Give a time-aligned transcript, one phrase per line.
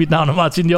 [0.00, 0.74] Mit navn er Martin J.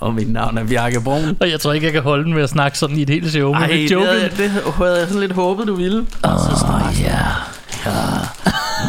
[0.00, 1.36] Og mit navn er Bjarke Brun.
[1.40, 3.30] Og jeg tror ikke, jeg kan holde den med at snakke sådan i et helt
[3.32, 3.52] show.
[3.52, 5.98] Ej, det, havde, det havde jeg sådan lidt håbet, du ville.
[5.98, 6.30] Åh,
[7.00, 7.18] ja.
[7.86, 7.98] ja.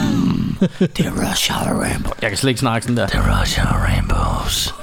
[0.01, 2.17] Mm, det er Rush Hour Rainbows.
[2.21, 3.07] Jeg kan slet ikke snakke sådan der.
[3.07, 4.73] Det er Rush Hour Rainbows.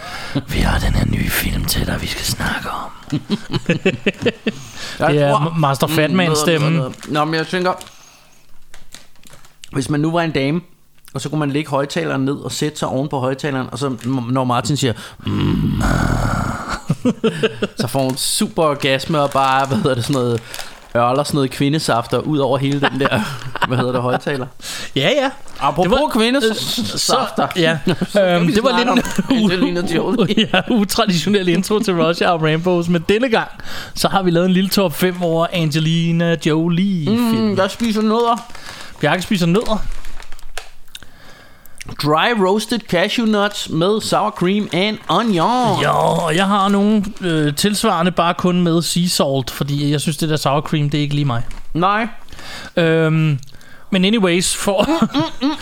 [0.48, 2.90] Vi har den her nye film til dig, vi skal snakke om.
[4.98, 6.58] Jeg Det er Master.
[6.58, 7.72] Mm, Nå, men jeg tænker...
[9.72, 10.60] Hvis man nu var en dame,
[11.14, 13.92] og så kunne man lægge højtaleren ned og sætte sig oven på højtaleren, og så
[14.30, 14.92] når Martin siger,
[15.26, 15.82] mm,
[17.80, 20.40] så får hun super orgasme og bare, hvad hedder det, sådan noget,
[20.96, 23.20] ørler sådan noget kvindesafter ud over hele den der,
[23.68, 24.46] hvad hedder det, højtaler.
[24.96, 25.30] Ja, ja.
[25.60, 27.48] Apropos Det var- kvindesafter.
[27.56, 27.78] Ja,
[28.36, 28.78] øhm, det var
[29.48, 30.48] lidt en Jolie.
[30.54, 33.48] ja, utraditionel intro til Rush Hour Rainbows, men denne gang,
[33.94, 37.42] så har vi lavet en lille top 5 over Angelina Jolie-film.
[37.48, 38.46] Mm, jeg spiser nødder.
[39.00, 39.82] Bjarke spiser nødder.
[42.02, 45.80] Dry roasted cashew nuts med sour cream and onion.
[45.82, 50.16] Ja, og jeg har nogle øh, tilsvarende bare kun med sea salt, fordi jeg synes,
[50.16, 51.42] det der sour cream, det er ikke lige mig.
[51.74, 52.08] Nej.
[52.76, 53.38] Øhm,
[53.92, 54.86] men anyways, for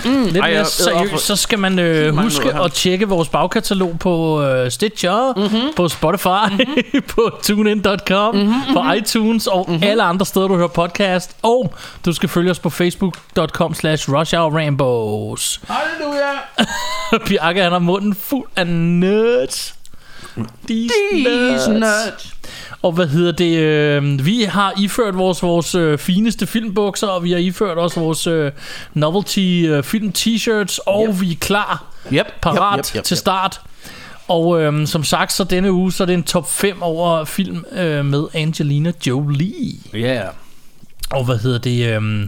[0.05, 3.99] mm, lidt Ej, mere jeg- seriøst, så skal man øh, huske at tjekke vores bagkatalog
[3.99, 5.75] på øh, Stitcher, mm-hmm.
[5.77, 7.03] på Spotify, mm-hmm.
[7.15, 8.55] på TuneIn.com, mm-hmm.
[8.73, 9.83] på iTunes og mm-hmm.
[9.85, 11.37] alle andre steder, du hører podcast.
[11.43, 15.61] Og du skal følge os på Facebook.com slash RushHourRainbows.
[15.69, 16.31] Halleluja.
[17.27, 19.80] Bjarke, han har munden fuld af nuts.
[20.69, 21.85] These, These nuts.
[22.07, 22.35] nuts.
[22.83, 23.59] Og hvad hedder det?
[23.59, 28.27] Øh, vi har iført vores, vores øh, fineste filmbukser, og vi har iført også vores
[28.27, 28.53] øh,
[28.95, 31.21] novelty øh, film t-shirts, og Yep.
[31.21, 32.27] vi er klar, Yep.
[32.43, 33.61] parat yep, yep, yep, til start.
[34.29, 37.65] Og øh, som sagt, så denne uge, så er det en top 5 over film
[37.73, 39.75] øh, med Angelina Jolie.
[39.93, 39.99] Ja.
[39.99, 40.27] Yeah.
[41.11, 41.87] Og hvad hedder det?
[42.03, 42.27] Øh,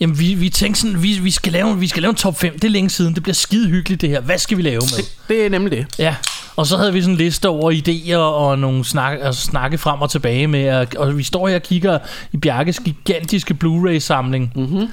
[0.00, 2.52] jamen, vi, vi tænkte sådan, vi, vi, skal lave, vi skal lave en top 5.
[2.54, 3.14] Det er længe siden.
[3.14, 4.20] Det bliver skide hyggeligt, det her.
[4.20, 4.96] Hvad skal vi lave med?
[5.04, 5.86] Det, det er nemlig det.
[5.98, 6.16] Ja,
[6.56, 10.00] og så havde vi sådan en liste over idéer og nogle snak, altså snakke frem
[10.02, 11.98] og tilbage med, at- og vi står her og kigger
[12.32, 14.52] i Bjarkes gigantiske Blu-ray-samling.
[14.54, 14.88] Mm-hmm.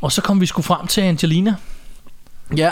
[0.00, 1.54] Og så kom vi sgu frem til Angelina,
[2.56, 2.70] Ja.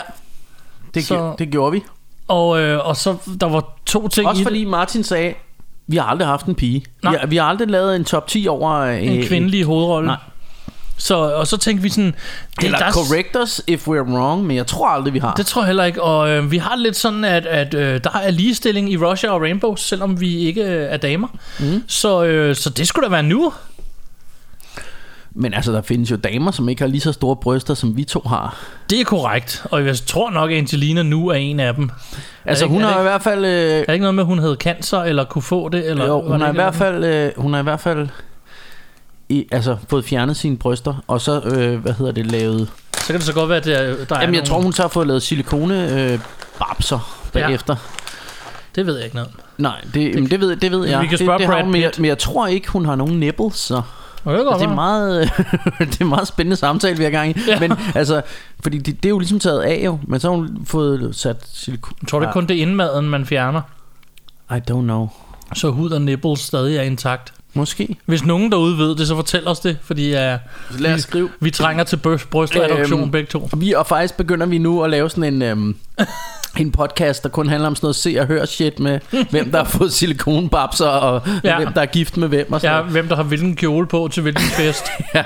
[0.93, 1.35] Det, Så- så...
[1.39, 1.81] det gjorde vi.
[2.27, 4.47] og, øh, og så der var to ting Også i det.
[4.47, 5.33] fordi Martin sagde,
[5.87, 6.85] vi har aldrig haft en pige.
[7.03, 7.11] Nej.
[7.13, 10.07] Vi har, vi har aldrig lavet en top 10 over øh, en kvindelig hovedrolle.
[10.07, 10.17] Nej.
[10.97, 12.15] Så, og så tænkte vi sådan...
[12.59, 15.33] Det, Eller der, correct us if we're wrong, men jeg tror aldrig, vi har.
[15.33, 16.01] det tror jeg heller ikke.
[16.03, 19.41] Og øh, vi har lidt sådan, at, at øh, der er ligestilling i Russia og
[19.41, 21.27] Rainbow, selvom vi ikke øh, er damer.
[21.59, 21.83] Mm.
[21.87, 23.53] Så, øh, så det skulle da være nu.
[25.35, 28.03] Men altså, der findes jo damer, som ikke har lige så store bryster, som vi
[28.03, 28.57] to har.
[28.89, 29.65] Det er korrekt.
[29.71, 31.89] Og jeg tror nok, at Angelina nu er en af dem.
[32.45, 33.45] Altså, ikke- hun har i hvert fald...
[33.45, 35.89] Øh, Er det ikke noget med, at hun havde cancer, eller kunne få det?
[35.89, 37.03] Eller jo, hun har i hvert fald...
[37.03, 38.07] Øh, hun har i hvert fald...
[39.33, 43.15] I, altså fået fjernet sine bryster Og så, øh, hvad hedder det, lavet Så kan
[43.15, 45.07] det så godt være, at der, der er Jamen jeg tror hun så har fået
[45.07, 46.19] lavet silikone øh,
[46.59, 47.75] babser bagefter.
[48.75, 49.31] Det ved jeg ikke noget.
[49.57, 51.63] Nej, det, det, det, ved, det ved jeg Vi kan det, spørge det har Brad
[51.63, 53.81] hun, men, jeg, men jeg tror ikke hun har nogen nipples Så.
[54.25, 55.31] Det, Altså, det er meget
[55.91, 57.35] Det er meget spændende samtale vi har gang i.
[57.47, 57.59] Ja.
[57.59, 58.21] Men altså
[58.59, 59.99] Fordi det, det er jo ligesom taget af jo.
[60.07, 63.25] Men så har hun fået sat silikone Jeg tror det er kun det indmaden, man
[63.25, 63.61] fjerner.
[64.51, 65.09] I don't know.
[65.53, 67.33] Så hud og nipples stadig er intakt.
[67.53, 70.17] Måske Hvis nogen derude ved det, så fortæl os det, fordi uh,
[70.79, 73.49] Lad os skrive vi trænger til bryst, brystreduktion Øhm, begge to.
[73.51, 75.75] Og vi og faktisk begynder vi nu at lave sådan en øhm,
[76.59, 78.99] en podcast der kun handler om sådan noget se og hør shit med
[79.29, 81.57] hvem der har fået silikonbabser og Ja.
[81.57, 84.09] hvem der er gift med hvem og sådan Ja, hvem der har hvilken kjole på
[84.11, 84.85] til hvilken fest.
[85.15, 85.23] Ja.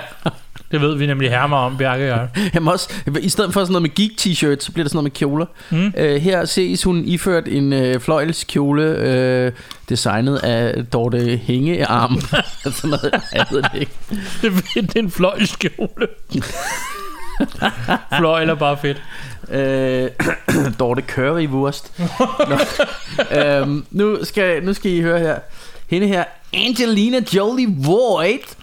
[0.71, 2.27] Det ved vi nemlig hermer om, Bjarke og jeg.
[2.53, 5.03] Jamen også, I stedet for sådan noget med geek t-shirt Så bliver det sådan noget
[5.03, 5.93] med kjoler Mm.
[5.97, 9.51] øh, Her ses hun iført en øh, fløjelskjole øh,
[9.89, 12.21] Designet af Dorte Hængearm
[12.63, 13.91] Sådan noget Jeg ved det ikke
[14.41, 16.07] Det er- det er en fløjskjole.
[18.17, 19.01] Fløjl er bare fedt.
[19.51, 20.09] øh,
[20.79, 21.91] Dorte Currywurst
[22.49, 22.57] Nå.
[23.41, 25.35] øhm, nu, skal, nu skal I høre her
[25.89, 26.23] Hende her
[26.53, 28.57] Angelina Jolie Voigt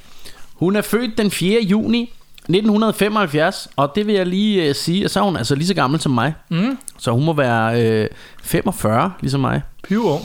[0.54, 1.60] Hun er født den 4.
[1.62, 5.66] juni 1975 Og det vil jeg lige øh, sige Og så er hun altså lige
[5.66, 6.78] så gammel som mig Mm.
[6.98, 8.08] Så hun må være øh,
[8.42, 10.22] 45 ligesom mig Piv ung.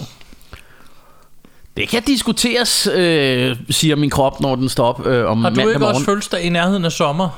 [1.78, 5.56] Det kan diskuteres, øh, siger min krop, når den står op øh, om Har du
[5.56, 5.96] mandag ikke morgen.
[5.96, 7.30] også fødselsdag i nærheden af sommer?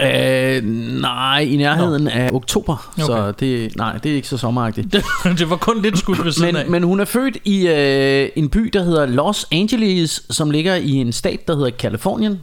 [0.00, 0.64] Øh,
[1.00, 2.10] nej, i nærheden Nå.
[2.10, 2.90] af oktober.
[2.96, 3.02] Okay.
[3.06, 4.92] Så det, nej, det er ikke så sommeragtigt.
[4.92, 5.04] Det,
[5.38, 6.64] det var kun lidt skudt ved siden af.
[6.64, 10.74] Men, men hun er født i øh, en by, der hedder Los Angeles, som ligger
[10.74, 12.40] i en stat, der hedder Kalifornien.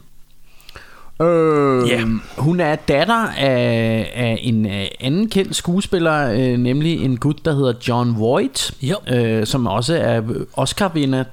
[1.22, 2.02] Øh, Ja.
[2.38, 7.54] Hun er datter af, af en øh, anden kendt skuespiller, øh, nemlig en gut, der
[7.54, 8.96] hedder John Voight, Jo.
[9.14, 10.22] øh, som også er
[10.56, 11.24] Oscar-vinder.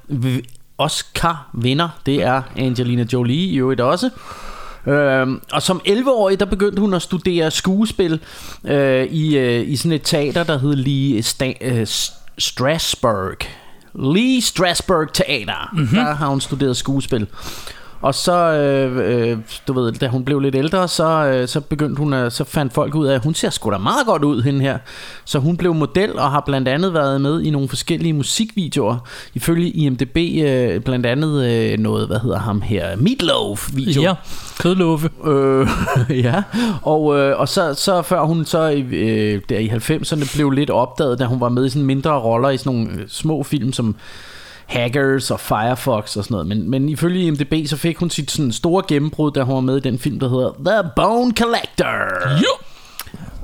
[0.78, 4.10] Oscar-vinder, det er Angelina Jolie i øvrigt også.
[4.88, 8.20] Øhm, og som 11-årig, der begyndte hun at studere skuespil
[8.66, 13.38] øh, i, øh, i sådan et teater, der hed Lee Sta- øh, S- Strasberg.
[13.96, 15.70] Lee Strasberg Teater.
[15.74, 15.88] Mm-hmm.
[15.96, 17.28] Der har hun studeret skuespil.
[18.02, 22.00] Og så, øh, øh, du ved, da hun blev lidt ældre, så, øh, så begyndte
[22.00, 24.42] hun at, så fandt folk ud af, at hun ser sgu da meget godt ud,
[24.42, 24.78] hende her.
[25.26, 28.98] Så hun blev model og har blandt andet været med i nogle forskellige musikvideoer.
[29.34, 34.02] Ifølge IMDb øh, blandt andet øh, noget, hvad hedder ham her, Meatloaf-video.
[34.02, 34.14] Ja,
[34.60, 35.10] kødlåfe.
[35.26, 35.68] Øh,
[36.26, 36.44] ja,
[36.82, 41.20] og, øh, og så, så før hun så øh, der i 90'erne blev lidt opdaget,
[41.20, 43.96] da hun var med i sådan mindre roller i sådan nogle øh, små film som
[44.68, 46.48] Hackers og Firefox og sådan noget.
[46.48, 49.78] Men, men ifølge IMDb, så fik hun sit sådan store gennembrud, da hun var med
[49.78, 52.38] i den film, der hedder The Bone Collector.
[52.42, 52.48] Jo.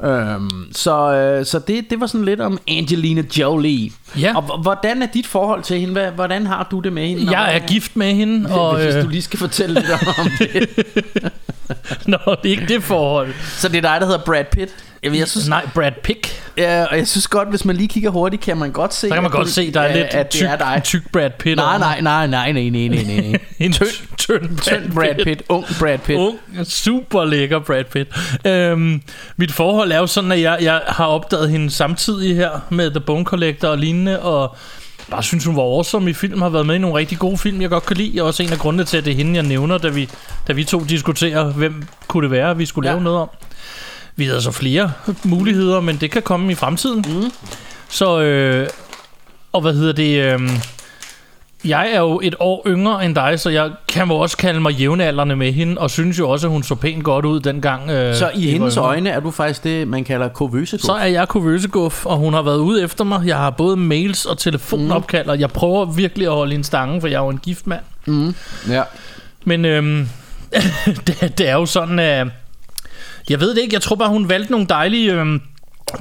[0.10, 3.92] Øhm, så øh, så det, det var sådan lidt om Angelina Jolie.
[4.20, 4.36] Ja.
[4.38, 6.12] Og hvordan er dit forhold til hende?
[6.16, 7.32] Hvordan har du det med hende?
[7.40, 8.76] Jeg er gift med hende, og...
[8.76, 10.70] Hvis Øh, du lige skal fortælle lidt om det.
[12.06, 13.34] nå, det er ikke det forhold.
[13.58, 14.72] Så det er dig, der hedder Brad Pitt?
[15.04, 16.44] Jamen, jeg synes, Nej, Brad Pitt.
[16.58, 19.08] Ja, og jeg synes godt, hvis man lige kigger hurtigt, kan man godt se...
[19.08, 20.82] Så kan man godt du- se, der er lidt at det tyk, er dig.
[20.84, 21.56] tyk Brad Pitt.
[21.56, 23.40] Nej, nej, nej, nej, nej, nej, nej, nej.
[23.60, 23.88] En tynd,
[24.18, 26.20] tynd Tynd Brad Pitt, ung Brad Pitt.
[26.20, 28.10] Ung, super lækker Brad Pitt.
[28.48, 29.02] Øhm,
[29.38, 33.00] mit forhold er jo sådan, at jeg, jeg har opdaget hende samtidig her med The
[33.00, 34.56] Bone Collector og lignende, og
[35.12, 37.62] bare synes, hun var awesome i film, har været med i nogle rigtig gode film,
[37.62, 38.22] jeg godt kan lide.
[38.22, 40.10] Og også en af grundene til, at det er hende, jeg nævner, da vi,
[40.48, 42.94] da vi to diskuterer, hvem kunne det være, vi skulle Ja.
[42.94, 43.30] lave noget om.
[44.16, 44.92] Vi havde så flere
[45.24, 47.06] muligheder, men det kan komme i fremtiden.
[47.08, 47.32] Mm.
[47.90, 48.68] Så, øh,
[49.54, 50.34] og hvad hedder det...
[50.34, 50.50] Øh,
[51.66, 54.74] jeg er jo et år yngre end dig, så jeg kan jo også kalde mig
[54.74, 57.90] jævnaldrende med hende, og synes jo også, at hun så pænt godt ud dengang.
[57.90, 58.88] Øh, Så i hendes yngre.
[58.88, 62.42] øjne er du faktisk det, man kalder kovøse Så er jeg kurvøseguff, og hun har
[62.42, 63.22] været ude efter mig.
[63.28, 67.08] Jeg har både mails og telefonopkald, og jeg prøver virkelig at holde hende stangen, for
[67.08, 67.82] jeg er jo en gift mand.
[68.70, 68.84] Ja.
[69.46, 70.08] Men øhm,
[71.08, 72.28] det, det er jo sådan, at...
[73.30, 75.42] Jeg ved det ikke, jeg tror bare, hun valgte nogle dejlige øhm,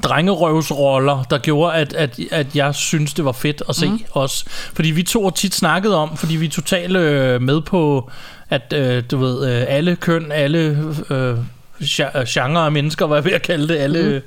[0.02, 4.00] drengerøvsroller, der gjorde, at, at, at jeg synes, det var fedt at se mm.
[4.12, 4.44] os.
[4.49, 8.11] Fordi vi to har tit snakket om, fordi vi er totalt øh, med på,
[8.50, 10.79] at øh, du ved, øh, alle køn, alle
[11.11, 11.37] øh,
[11.84, 14.23] gen- genre af mennesker, hvad jeg ved at kalde det, alle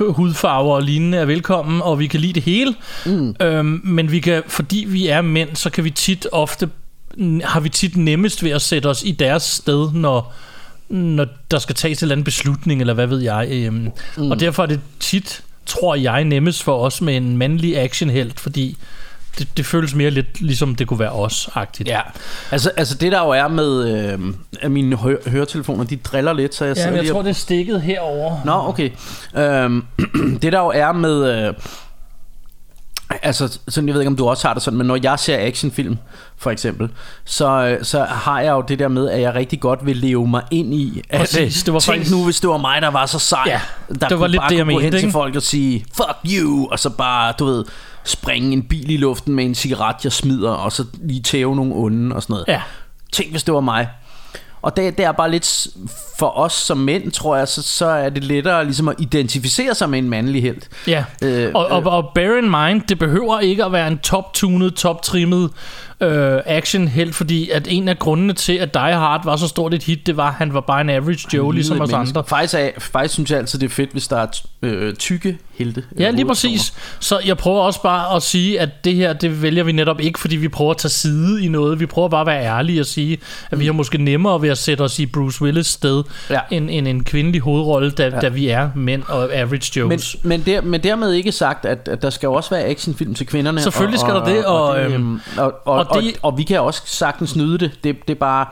[0.00, 0.12] mm.
[0.12, 2.74] hudfarver og lignende er velkommen, og vi kan lide det hele.
[3.06, 3.34] Mm.
[3.40, 6.68] Øhm, men vi kan, fordi vi er mænd, så kan vi tit ofte
[7.44, 10.34] har vi tit nemmest ved at sætte os i deres sted, når,
[10.88, 13.48] når der skal tages en eller anden beslutning, eller hvad ved jeg.
[13.50, 14.30] Øhm, mm.
[14.30, 18.76] Og derfor er det tit, tror jeg, nemmest for os med en mandlig actionhelt, fordi
[19.38, 21.88] det, det føles mere lidt ligesom det kunne være os-agtigt.
[21.88, 22.00] Ja,
[22.50, 24.18] altså, altså det der jo er med øh,
[24.60, 27.30] at mine hø- høretelefoner, de driller lidt, så jeg Ja, jeg lige tror, og- det
[27.30, 28.36] er stikket herover.
[28.44, 28.90] Nå, okay.
[29.36, 29.84] Øhm,
[30.42, 31.46] det der jo er med...
[31.48, 31.54] Øh,
[33.22, 35.36] altså, sådan, jeg ved ikke, om du også har det sådan, men når jeg ser
[35.46, 35.96] actionfilm,
[36.36, 36.88] for eksempel,
[37.24, 40.42] så, så har jeg jo det der med, at jeg rigtig godt vil leve mig
[40.50, 41.02] ind i.
[41.10, 43.42] At, Præcis, det var tænk faktisk- nu, hvis det var mig, der var så sej.
[43.46, 45.12] Ja, der det var kunne lidt bare det, jeg kunne gå hen mente, til ikke?
[45.12, 47.64] folk og sige, fuck you, og så bare, du ved,
[48.04, 51.72] springe en bil i luften med en cigaret, jeg smider, og så lige tæve nogle
[51.74, 52.44] onde og sådan noget.
[52.48, 52.62] Ja.
[53.12, 53.88] Tænk, hvis det var mig.
[54.62, 55.66] Og det, det er bare lidt
[56.18, 59.90] for os som mænd, tror jeg, så, så er det lettere ligesom at identificere sig
[59.90, 60.68] med en mandlig helt.
[60.86, 64.74] Ja, Øh, og, og, og bear in mind, det behøver ikke at være en top-tunet,
[64.74, 65.50] top-trimmet
[66.00, 69.74] øh, action helt, fordi at en af grundene til, at Die Hard var så stort
[69.74, 72.24] et hit, det var, at han var bare en average Joe, ligesom os andre.
[72.26, 74.26] Faktisk, er, faktisk synes jeg altid, det er fedt, hvis der er
[74.62, 75.82] øh, tykke helte.
[75.96, 76.74] øh, Ja, lige præcis.
[77.00, 80.18] Så jeg prøver også bare at sige, at det her, det vælger vi netop ikke,
[80.18, 81.80] fordi vi prøver at tage side i noget.
[81.80, 83.18] Vi prøver bare at være ærlige og sige,
[83.50, 86.38] at vi har måske nemmere ved at sætte os i Bruce Willis sted, Ja.
[86.50, 88.10] end, end en kvindelig hovedrolle, da, ja.
[88.20, 90.16] da vi er mænd og average Men, Joes.
[90.22, 93.26] men, der, men dermed ikke sagt, at, at der skal jo også være actionfilm til
[93.26, 93.60] kvinderne.
[93.60, 96.38] Selvfølgelig skal der det, og, det, øhm, øhm, og, og, og og, det- og, og
[96.38, 97.70] vi kan også sagtens nyde det.
[97.84, 98.46] Det, det er bare...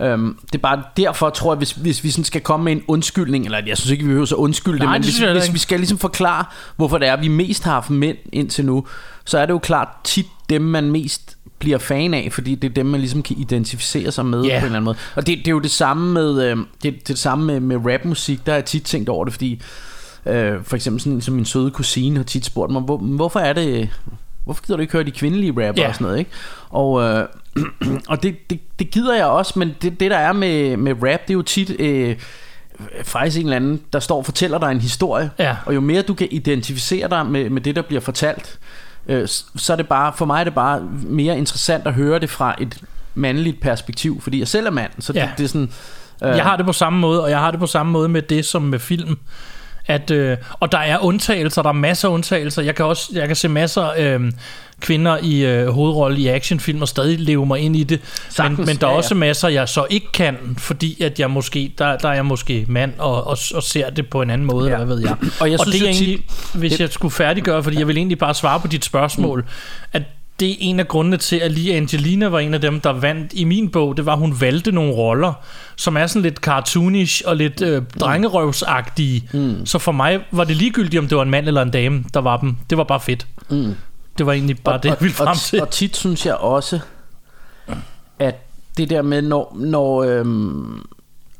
[0.00, 2.82] Øhm, det er bare derfor, tror jeg, hvis, hvis vi sådan skal komme med en
[2.88, 5.52] undskyldning, eller jeg synes ikke, vi behøver så undskylde det, Nej, men det hvis, hvis
[5.52, 6.44] vi skal ligesom forklare,
[6.76, 8.86] hvorfor det er, at vi mest har haft mænd indtil nu,
[9.24, 12.74] så er det jo klart tit dem, man mest bliver fan af, fordi det er
[12.74, 14.48] dem, man ligesom kan identificere sig med Ja.
[14.48, 14.96] på en eller anden måde.
[15.16, 17.60] Og det, det er jo det samme med, øh, det, det, er det samme med,
[17.60, 19.60] med rapmusik, der har jeg tit tænkt over det, fordi
[20.26, 23.52] øh, for eksempel sådan som min søde kusine har tit spurgt mig, hvor, hvorfor er
[23.52, 23.88] det,
[24.44, 25.88] hvorfor gider du ikke høre de kvindelige rapper Ja.
[25.88, 26.30] og sådan noget, ikke?
[26.70, 27.26] Og, øh,
[28.08, 31.20] og det, det, det gider jeg også, men det, det der er med, med rap,
[31.22, 31.70] det er jo tit...
[31.80, 32.16] Øh,
[33.04, 35.30] faktisk en eller anden, der står og fortæller dig en historie.
[35.38, 35.56] Ja.
[35.66, 38.58] Og jo mere du kan identificere dig med, med det, der bliver fortalt,
[39.06, 42.30] øh, så er det bare, for mig er det bare mere interessant at høre det
[42.30, 42.78] fra et
[43.14, 45.20] mandligt perspektiv, fordi jeg selv er mand, så Ja.
[45.20, 45.70] det, det er sådan...
[46.24, 48.22] Øh, Jeg har det på samme måde, og jeg har det på samme måde med
[48.22, 49.18] det som med film.
[49.86, 52.62] At, øh, og der er undtagelser, der er masser af undtagelser.
[52.62, 54.32] Jeg kan også jeg kan se masser af øh,
[54.80, 58.00] kvinder i øh, hovedrolle i actionfilm og stadig leve mig ind i det.
[58.28, 58.96] Sagtens, men, men der er ja, ja.
[58.98, 62.64] også masser, jeg så ikke kan, fordi at jeg måske, der, der er jeg måske
[62.68, 64.72] mand og, og, og ser det på en anden måde, Ja.
[64.74, 65.16] eller hvad ved jeg.
[65.40, 67.86] Og jeg og synes det er jo tit- egentlig, hvis jeg skulle færdiggøre, fordi jeg
[67.88, 69.44] vil egentlig bare svare på dit spørgsmål,
[69.92, 70.02] at
[70.40, 73.32] det er en af grundene til, at lige Angelina var en af dem, der vandt
[73.32, 73.96] i min bog.
[73.96, 75.32] Det var, at hun valgte nogle roller,
[75.76, 79.28] som er sådan lidt cartoonish og lidt øh, drengerøvsagtige.
[79.32, 79.66] Mm.
[79.66, 82.20] Så for mig var det ligegyldigt, om det var en mand eller en dame, der
[82.20, 82.56] var dem.
[82.70, 83.26] Det var bare fedt.
[83.50, 83.74] Mm.
[84.18, 85.62] Det var egentlig bare og, det, jeg og, ville frem og, til.
[85.62, 86.80] og tit synes jeg også,
[88.18, 90.86] at det der med, når, når øhm,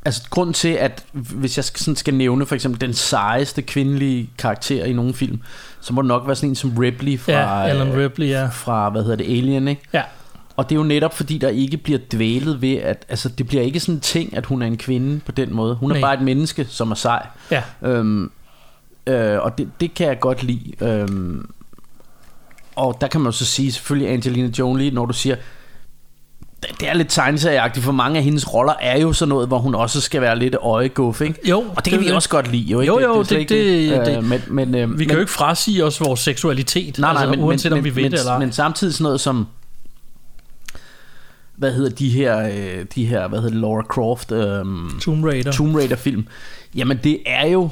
[0.05, 4.31] altså grund til, at hvis jeg skal, sådan skal nævne for eksempel den sejeste kvindelige
[4.39, 5.41] karakter i nogle film,
[5.81, 8.47] så må det nok være sådan en som Ripley fra, Ja, Alan øh, Ripley, ja.
[8.53, 9.83] fra hvad hedder det, Alien, ikke?
[9.93, 10.03] Ja,
[10.57, 13.63] Og det er jo netop fordi, der ikke bliver dvælet ved, at altså, det bliver
[13.63, 15.75] ikke sådan en ting, at hun er en kvinde på den måde.
[15.75, 16.01] Hun er Nej.
[16.01, 17.27] bare et menneske, som er sej.
[17.51, 17.63] ja.
[17.83, 18.31] Øhm,
[19.07, 20.73] øh, og det, det kan jeg godt lide.
[20.81, 21.51] Øhm,
[22.77, 25.37] og der kan man jo så sige, selvfølgelig Angelina Jolie, når du siger,
[26.63, 29.59] det, det er lidt tegneserieagtigt, for mange af hendes roller er jo sådan noget, hvor
[29.59, 31.49] hun også skal være lidt øjeguff, ikke?
[31.49, 32.15] Jo, Og det kan er vi det.
[32.15, 32.93] også godt lide, jo ikke?
[32.93, 35.15] Jo, jo, er slet det- ikke det- det- Øh, men, men, øh, Vi men, kan
[35.15, 38.03] jo ikke frasige os vores seksualitet, Nej, nej, altså, men, uanset men, om vi ved
[38.03, 39.47] men, det eller men samtidig sådan noget som
[41.57, 45.53] hvad hedder de her øh, de her hvad hedder det, Laura Croft øhm, Tomb Raider.
[45.53, 46.27] Tomb Raider film.
[46.75, 47.69] Jamen det er jo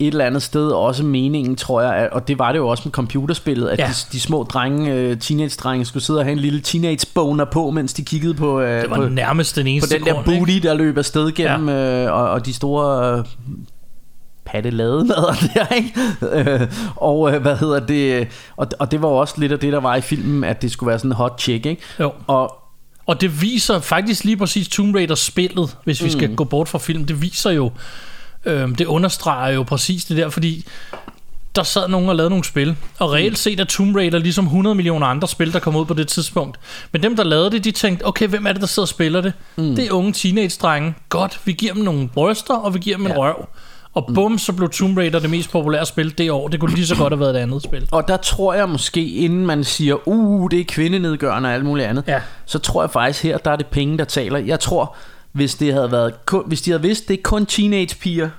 [0.00, 2.82] et eller andet sted også meningen, tror jeg, at- og det var det jo også
[2.86, 3.86] med computerspillet, at Ja.
[3.86, 7.92] de, de små drenge, øh, teenage-drenge, skulle sidde og have en lille teenage-boner på, mens
[7.92, 10.74] de kiggede på, øh, det var på, nærmest den på eneste den der booty, der
[10.74, 12.04] løb afsted gennem, ja.
[12.06, 13.24] øh, og, og de store øh,
[14.44, 15.92] patteladenader der, ikke?
[16.62, 19.80] Øh, og øh, hvad hedder det, og, og det var også lidt af det, der
[19.80, 21.82] var i filmen, at det skulle være sådan en hot chick, ikke?
[22.00, 22.12] Jo.
[22.26, 22.56] Og
[23.06, 26.10] Og det viser faktisk lige præcis Tomb Raider spillet, hvis vi Mm.
[26.10, 27.04] skal gå bort fra film.
[27.04, 27.70] Det viser jo,
[28.44, 30.66] øhm, det understreger jo præcis det der, fordi
[31.56, 34.74] der sad nogen og lavede nogle spil, og reelt set er Tomb Raider ligesom 100
[34.74, 36.58] millioner andre spil, der kom ud på det tidspunkt.
[36.92, 39.20] Men dem, der lavede det, de tænkte, okay, hvem er det, der sidder og spiller
[39.20, 39.32] det?
[39.56, 39.76] Mm.
[39.76, 40.94] Det er unge teenage-drenge.
[41.08, 43.18] Godt, vi giver dem nogle bryster, og vi giver dem en Ja.
[43.18, 43.48] røv.
[43.94, 46.48] Og bum, så blev Tomb Raider det mest populære spil det år.
[46.48, 47.88] Det kunne lige så godt have været et andet spil.
[47.92, 51.88] Og der tror jeg måske, inden man siger, uh, det er kvindenedgørende og alt muligt
[51.88, 52.20] andet, Ja.
[52.46, 54.38] så tror jeg faktisk her, der er det penge, der taler.
[54.38, 54.96] Jeg tror,
[55.32, 58.30] hvis det havde været kun, hvis de havde vidst, det er kun teenage-piger,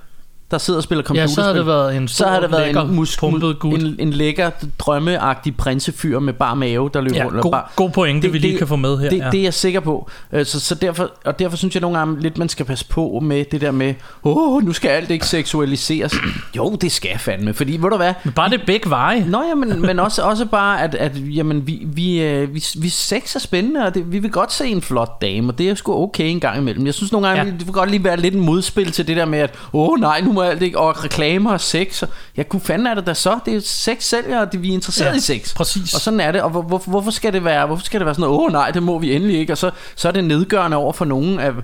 [0.52, 2.64] der sidder og spiller Ja, computerspil, så havde det været en så har det været
[2.66, 3.80] lækker, en, mus, pumpet gut.
[3.82, 7.36] en, en lækker, drømmeagtig prinsefyr med bar mave, der løber Ja, rundt.
[7.36, 9.10] og god, bare, god pointe, det, vi lige kan få med her.
[9.10, 9.28] Det, ja.
[9.30, 10.10] det er jeg sikker på.
[10.32, 13.20] Øh, Så, så derfor, og derfor synes jeg nogle gange lidt, man skal passe på
[13.22, 13.94] med det der med,
[14.24, 16.12] åh, oh, nu skal alt ikke seksualiseres.
[16.56, 19.24] Jo, det skal fandme, fordi ved du hvad, Men bare det begge veje.
[19.28, 22.88] Nå ja, men, men også, også bare, at, at jamen, vi, vi, øh, vi, vi
[22.88, 25.74] sex er spændende, og det, vi vil godt se en flot dame, og det er
[25.74, 26.86] sgu okay en gang imellem.
[26.86, 27.48] Jeg synes nogle gange, Ja.
[27.48, 27.54] ja.
[27.58, 30.00] det vil godt lige være lidt en modspil til det der med, at åh oh,
[30.00, 32.02] nej, nu må alt ikke, og reklamer og sex.
[32.02, 33.38] Og, ja, kunne fanden er det da så?
[33.46, 35.54] Det er sex sælger, og det, vi er interesseret Ja, i sex.
[35.54, 35.94] præcis.
[35.94, 38.14] Og sådan er det, og hvor, hvor, hvorfor skal det være, hvorfor skal det være
[38.14, 40.24] sådan noget, åh oh, nej, det må vi endelig ikke, og så, så er det
[40.24, 41.54] nedgørende over for nogen, at,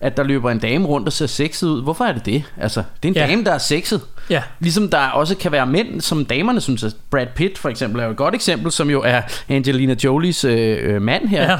[0.00, 1.82] at der løber en dame rundt og ser sexet ud.
[1.82, 2.44] Hvorfor er det det?
[2.60, 3.20] Altså, det er en Ja.
[3.24, 3.30] ja.
[3.30, 4.00] dame, der er sexet.
[4.30, 4.42] Ja.
[4.60, 8.04] Ligesom der også kan være mænd, som damerne synes, at Brad Pitt for eksempel er
[8.04, 11.50] jo et godt eksempel, som jo er Angelina Jolies øh, øh, mand her.
[11.50, 11.58] Ja.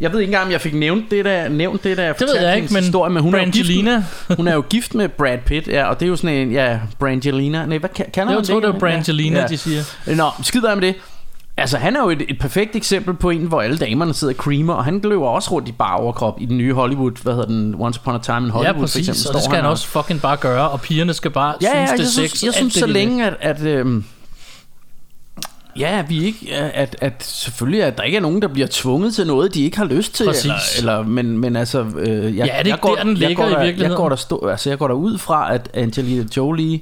[0.00, 2.40] Jeg ved ikke engang, om jeg fik nævnt det der, nævnt det der Det ved
[2.46, 4.04] jeg ikke, men historie, men hun er, jo gift, Brangelina.
[4.28, 6.52] med- hun er jo gift med Brad Pitt, ja, og det er jo sådan en,
[6.52, 7.66] ja, Brangelina.
[7.66, 9.46] Nej, hvad kan, kan Jeg tror, det var Brangelina, ja.
[9.46, 9.82] de siger.
[10.16, 10.94] Nå, skid være med det.
[11.56, 14.36] Altså, han er jo et, et perfekt eksempel på en, hvor alle damerne sidder og
[14.38, 17.46] creamer, og han løber også rundt i bar overkrop i den nye Hollywood, hvad hedder
[17.48, 19.28] den, Once Upon a Time in Hollywood, Ja, for præcis, eksempel.
[19.28, 21.66] og det står skal han og- også fucking bare gøre, og pigerne skal bare Ja,
[21.80, 22.44] ja, synes, jeg det er synes, sex.
[22.44, 23.00] jeg synes det, så de vil.
[23.00, 24.04] længe, at, at øhm,
[25.78, 29.26] ja, vi ikke, at, at selvfølgelig, at der ikke er nogen, der bliver tvunget til
[29.26, 30.44] noget, de ikke har lyst til, Præcis.
[30.78, 33.44] eller, eller, men, men altså, øh, jeg, Ja, det jeg går, der, den jeg ligger
[33.50, 36.24] går i der, Jeg går der, stå, altså, jeg går der ud fra, at Angelina
[36.36, 36.80] Jolie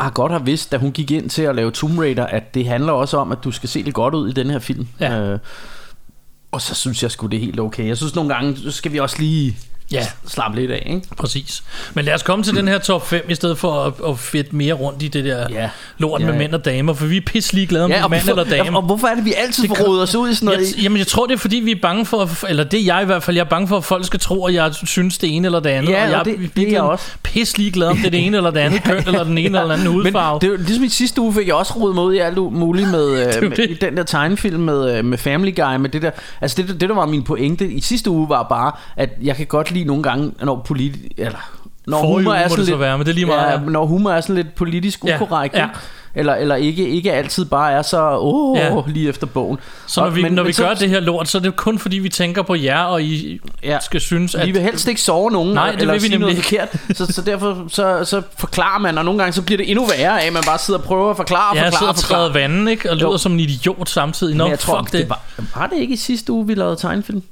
[0.00, 2.66] har godt har vidst, da hun gik ind til at lave Tomb Raider, at det
[2.66, 4.88] handler også om, at du skal se lidt godt ud i den her film.
[5.00, 5.20] Ja.
[5.20, 5.38] Øh,
[6.52, 7.86] og så synes jeg sgu, det er helt okay.
[7.86, 9.56] Jeg synes nogle gange, så skal vi også lige
[9.92, 10.06] Ja.
[10.28, 11.02] slappe lidt af, ikke?
[11.16, 11.62] Præcis.
[11.94, 14.52] Men lad os komme til den her top 5, i stedet for at, at fedt
[14.52, 15.70] mere rundt i det der Ja.
[15.98, 16.38] lort Ja, med ja.
[16.38, 18.76] mænd og damer, for vi er pisse glade om ja, mand hvorfor, eller dame.
[18.76, 20.60] og hvorfor er det, vi altid Det får rodet os ud i sådan noget?
[20.76, 22.84] Jeg, jamen, jeg tror, det er fordi, vi er bange for, at- eller det er
[22.84, 25.18] jeg i hvert fald, jeg er bange for, at folk skal tro, at jeg synes
[25.18, 25.90] det ene eller det andet.
[25.90, 27.04] Ja, og jeg og det- det er jeg også.
[27.22, 29.62] pisse glad om det er det ene eller det andet køn, eller den ene eller
[29.62, 30.32] den anden hudfarve.
[30.34, 32.18] Men det er jo, ligesom i sidste uge fik jeg også rodet mig ud i
[32.18, 35.76] alt muligt med, er øh, med i den der tegnefilm med, øh, med Family Guy,
[35.76, 36.10] med det der.
[36.40, 39.46] Altså det, det, der var min pointe i sidste uge var bare, at jeg kan
[39.46, 41.50] godt lide nogle gange, når politi eller
[41.86, 43.52] når Forrige humor er sådan lidt, være, men det er lige meget.
[43.52, 45.62] Ja, når humor er sådan lidt politisk Ja, ukorrekt, ja.
[45.64, 45.74] ikke?
[46.14, 48.80] Eller, eller ikke, ikke altid bare er så åh, Ja.
[48.86, 49.58] lige efter bogen.
[49.86, 51.42] Så når Og- vi, men- når men vi så- gør det her lort, så er
[51.42, 53.78] det kun fordi, vi tænker på jer, og I Ja.
[53.80, 54.46] skal synes, at...
[54.46, 56.68] Vi vil helst ikke sove nogen Nej, det eller vil vi nemlig forkert.
[56.94, 60.22] Så, så derfor så, så forklarer man, og nogle gange så bliver det endnu værre
[60.22, 62.50] af, at man bare sidder og prøver at forklare og Jeg sidder forklare og forklare.
[62.50, 62.90] vandet, ikke?
[62.90, 64.36] Og lyder som en idiot samtidig.
[64.36, 65.08] Nå, Men jeg tror, fuck det, det.
[65.10, 65.20] var,
[65.56, 67.22] var det ikke i sidste uge, vi lavede tegnefilm?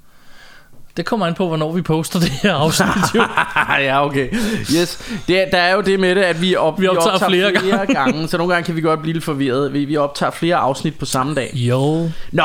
[0.98, 2.88] Det kommer an på, hvornår vi poster det her afsnit.
[3.14, 3.22] Jo.
[3.86, 4.28] ja, okay.
[4.76, 5.18] Yes.
[5.28, 7.86] Det, er- der er jo det med det, at vi, op, Vi optager flere flere
[7.86, 9.72] gange, så nogle gange kan vi godt blive lidt forvirret.
[9.72, 11.50] Vi, vi optager flere afsnit på samme dag.
[11.54, 12.44] jo, Nå,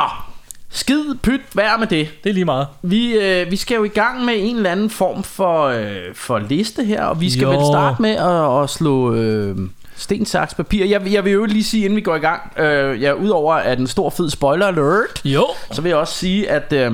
[0.70, 2.08] skid, pyt, vær med det.
[2.24, 2.68] det er lige meget.
[2.82, 6.40] Vi, øh, vi skal jo i gang med en eller anden form for, øh, for
[6.40, 7.50] liste her, og vi skal Jo.
[7.50, 9.58] vel starte med at, at slå øh,
[9.96, 10.86] sten, saks, papir.
[10.86, 13.80] Jeg, jeg vil jo lige sige, inden vi går i gang, øh, ja, udover at
[13.80, 16.92] en stor fed spoiler alert, Jo, så vil jeg også sige, at øh,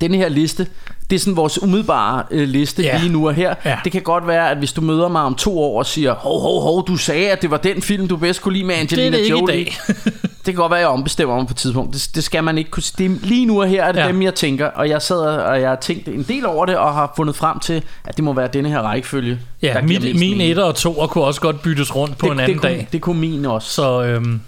[0.00, 0.66] denne her liste,
[1.10, 2.98] det er sådan vores umiddelbare øh, liste Ja.
[2.98, 3.54] lige nu og her.
[3.64, 3.78] Ja.
[3.84, 6.40] Det kan godt være, at hvis du møder mig om to år og siger, hov,
[6.40, 8.80] hov, hov, du sagde, at det var den film, du bedst kunne lide med det
[8.80, 9.54] Angelina er det ikke i Jolie.
[9.56, 9.76] dag.
[10.46, 11.94] Det kan godt være, at jeg ombestemmer mig på et tidspunkt.
[11.94, 14.06] Det, det skal man ikke kunne det, er- Lige nu og her er det Ja.
[14.08, 14.66] dem, jeg tænker.
[14.66, 17.58] Og jeg sad og jeg har tænkt en del over det, og har fundet frem
[17.58, 19.38] til, at det må være denne her rækkefølge.
[19.62, 22.54] Ja, giver min, etter og toer kunne også godt byttes rundt på det, en anden
[22.54, 22.88] det kunne, dag.
[22.92, 23.68] Det kunne min også.
[23.68, 24.40] Så øhm,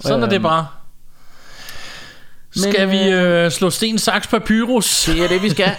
[0.00, 0.42] sådan er det Øhm,
[2.56, 5.04] Skal vi øh, slå sten, saks, papyrus?
[5.04, 5.70] Det er det, vi skal.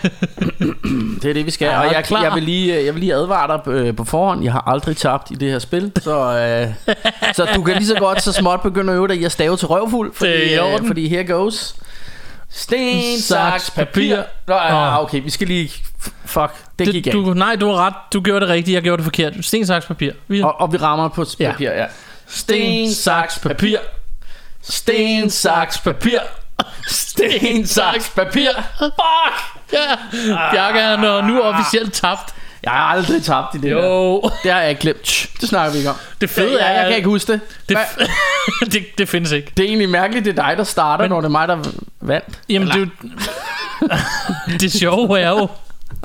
[1.21, 1.67] det er det, vi skal.
[1.67, 2.23] Er og jeg, klar?
[2.23, 4.43] jeg, vil lige, jeg vil lige advare dig øh, på forhånd.
[4.43, 5.91] Jeg har aldrig tabt i det her spil.
[6.01, 6.37] Så,
[6.87, 6.95] øh,
[7.35, 9.57] så du kan lige så godt så småt begynde at øve dig i at stave
[9.57, 10.13] til røvfuld.
[10.13, 11.75] Fordi, Det er øh, fordi here goes.
[12.49, 14.15] Sten, Saks, papir.
[14.47, 15.71] Nå, ja, okay, vi skal lige...
[16.25, 17.25] Fuck, det gik Det, galt.
[17.25, 17.93] du, nej, du har ret.
[18.13, 18.75] Du gjorde det rigtigt.
[18.75, 19.33] Jeg gjorde det forkert.
[19.41, 20.11] Sten, saks, papir.
[20.27, 21.51] Vi, Og, og vi rammer på Ja.
[21.51, 21.85] papir, ja.
[22.27, 23.77] sten, saks, papir.
[24.61, 26.19] Sten, saks, papir.
[26.87, 28.49] Sten, saks, papir.
[28.79, 28.93] Fuck!
[29.73, 29.95] Ja.
[30.51, 32.33] Bjarke han er nu officielt tabt.
[32.63, 33.85] Jeg har aldrig tabt i det der.
[33.85, 34.21] Jo.
[34.43, 35.27] Det har jeg ikke glemt.
[35.41, 35.95] Det snakker vi ikke om.
[36.21, 37.41] Det fede er- jeg kan ikke huske det.
[37.69, 37.77] Det,
[38.73, 39.51] det, det findes ikke.
[39.57, 41.57] Det er egentlig mærkeligt, det er dig, der starter, Men- når det er mig, der
[42.01, 42.39] vandt.
[42.49, 43.89] Jamen, det, er jo-
[44.59, 45.47] det sjove er jo,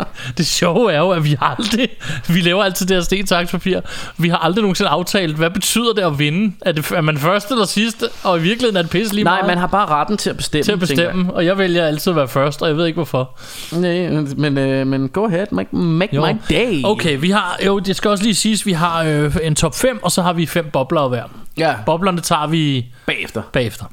[0.39, 1.89] det sjove er jo, at vi har aldrig,
[2.29, 3.81] vi laver altid det her sten, saks, papir.
[4.17, 6.55] Vi har aldrig nogensinde aftalt, hvad betyder det at vinde?
[6.61, 8.09] Er, det, er man første eller sidste?
[8.25, 10.37] Og i virkeligheden er det pisse lige Nej, meget man har bare retten til at
[10.37, 10.63] bestemme.
[10.65, 11.35] til at bestemme.
[11.35, 13.39] Og jeg vælger altid at være først, og jeg ved ikke hvorfor.
[13.73, 13.81] jeg.
[13.81, 16.27] Nej, men, øh, men go ahead, make, make Jo.
[16.27, 16.81] my day.
[16.85, 20.03] Okay, vi har, jo, det skal også lige siges, vi har øh, en top 5,
[20.03, 21.25] og så har vi fem bobler hver.
[21.57, 23.43] Ja, Boblerne tager vi bagefter.
[23.53, 23.85] bagefter.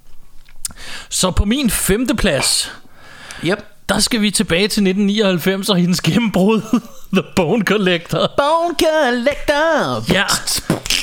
[1.10, 2.72] Så på min femte plads,
[3.46, 3.66] Yep.
[3.90, 6.62] Der skal vi tilbage til 1999 og hendes gennembrud,
[7.14, 8.32] The Bone Collector.
[8.38, 10.14] Bone Collector.
[10.14, 10.24] Ja,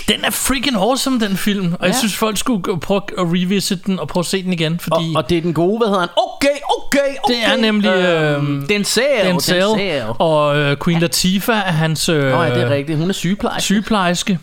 [0.09, 1.67] den er freaking awesome, den film.
[1.73, 1.85] Og ja.
[1.87, 1.99] jeg Ja.
[1.99, 5.13] synes, folk skulle prøve at revisit den og prøve at se den igen, Og, fordi
[5.17, 6.09] og det er den gode, hvad hedder han?
[6.17, 7.35] Okay, okay, okay.
[7.35, 9.03] Det er nemlig, øhm, Denzel.
[9.25, 10.03] Denzel Denzel.
[10.19, 12.99] og øh, Queen Latifah er hans øh, Nå, ja, det er rigtigt.
[12.99, 13.65] Hun er sygeplejerske.
[13.65, 14.39] sygeplejerske.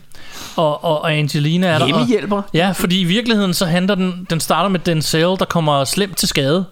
[0.56, 1.86] Og, og, og Angelina er der.
[1.86, 2.42] Og, Hjemmehjælper.
[2.54, 6.28] ja, fordi i virkeligheden så handler den, den starter med Denzel, der kommer slemt til
[6.28, 6.66] skade.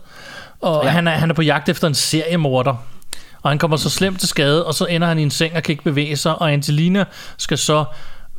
[0.61, 0.87] Og ja.
[0.87, 0.93] Ja.
[0.93, 2.75] han, er, han er på jagt efter en seriemorder.
[3.41, 5.63] Og han kommer så slemt til skade, og så ender han i en seng og
[5.63, 6.41] kan ikke bevæge sig.
[6.41, 7.05] Og Angelina
[7.37, 7.85] skal så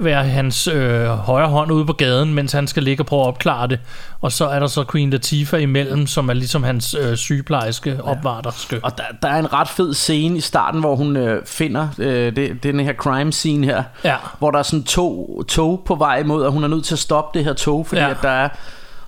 [0.00, 3.26] være hans øh, højre hånd ude på gaden, mens han skal ligge og prøve at
[3.26, 3.80] opklare det.
[4.20, 8.80] Og så er der så Queen Latifah imellem, som er ligesom hans øh, sygeplejerske opvarterske.
[8.82, 12.36] Og der, der er en ret fed scene i starten, hvor hun øh, finder øh,
[12.36, 13.82] det, den her crime scene her.
[14.04, 14.16] Ja.
[14.38, 16.98] Hvor der er sådan to tog på vej imod, og hun er nødt til at
[16.98, 18.12] stoppe det her tog, fordi Ja, ja.
[18.12, 18.48] at der er...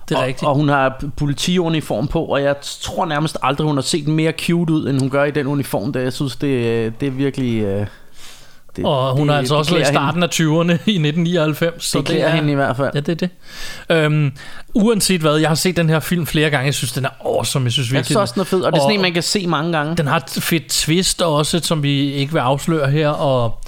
[0.09, 0.43] Det er og, rigtigt.
[0.47, 4.73] og hun har politiuniform på, og jeg tror nærmest aldrig, hun har set mere cute
[4.73, 5.93] ud, end hun gør i den uniform.
[5.93, 5.99] Der.
[5.99, 7.61] Jeg synes, det, det er virkelig...
[7.61, 7.87] Øh,
[8.75, 11.85] det, Og hun det, er altså det også i klæder starten af 20'erne i 1999.
[11.85, 12.07] Så Hende.
[12.07, 12.91] Det klæder er, hende i hvert fald.
[12.93, 13.29] Ja, det er det.
[13.89, 14.31] Øhm,
[14.73, 16.65] uanset hvad, jeg har set den her film flere gange.
[16.65, 17.65] Jeg synes, den er awesome.
[17.65, 19.13] Jeg synes Jeg virkelig, synes også, den er fed, og det er sådan en, man
[19.13, 19.95] kan se mange gange.
[19.97, 23.09] den har et fedt twist også, som vi ikke vil afsløre her.
[23.09, 23.59] Og,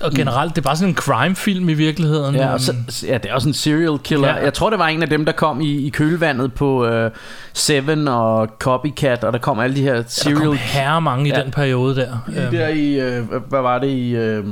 [0.00, 2.34] og generelt, det er bare sådan en crime-film i virkeligheden.
[2.34, 2.74] Ja, og så,
[3.06, 4.28] ja, det er også en serial killer.
[4.28, 4.34] Ja.
[4.36, 4.44] Ja.
[4.44, 7.10] Jeg tror, det var en af dem, der kom i, i kølvandet på uh,
[7.52, 11.32] Seven og Copycat, og der kom alle de her der serial kom herre mange i
[11.32, 11.42] Ja.
[11.42, 12.18] den periode der.
[12.36, 14.10] Øhm, der i, øh, hvad var det i...
[14.14, 14.44] Øh,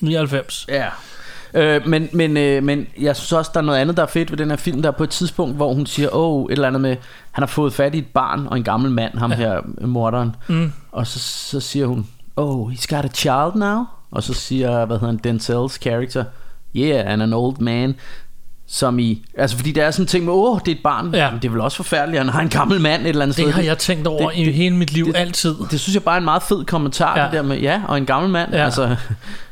[0.00, 0.66] 99.
[0.68, 0.86] ja.
[1.54, 4.30] Øh, men, men, øh, men jeg synes også, der er noget andet, der er fedt
[4.30, 4.82] ved den her film.
[4.82, 6.96] Der er på et tidspunkt, hvor hun siger, åh, et eller andet med,
[7.32, 9.36] han har fået fat i et barn og en gammel mand, ham ja.
[9.36, 10.36] her, øh, morderen.
[10.48, 10.72] Mm.
[10.92, 13.84] Og så, så siger hun, oh, he's got a child now?
[14.16, 16.24] Og så siger, hvad hedder han, Denzel's character,
[16.76, 17.94] yeah, and an old man.
[18.68, 21.14] Som i, altså fordi der er sådan en ting med, åh, det er et barn.
[21.14, 21.30] Ja.
[21.30, 23.44] Men det er vel også forfærdeligt, han har en gammel mand et eller andet Det
[23.44, 23.52] sted.
[23.52, 25.54] har jeg tænkt over det- i det- hele mit liv det- altid.
[25.70, 27.24] det synes jeg bare er en meget fed kommentar, Ja.
[27.24, 28.52] det der med, ja, og en gammel mand.
[28.54, 28.64] Ja.
[28.64, 28.82] Altså,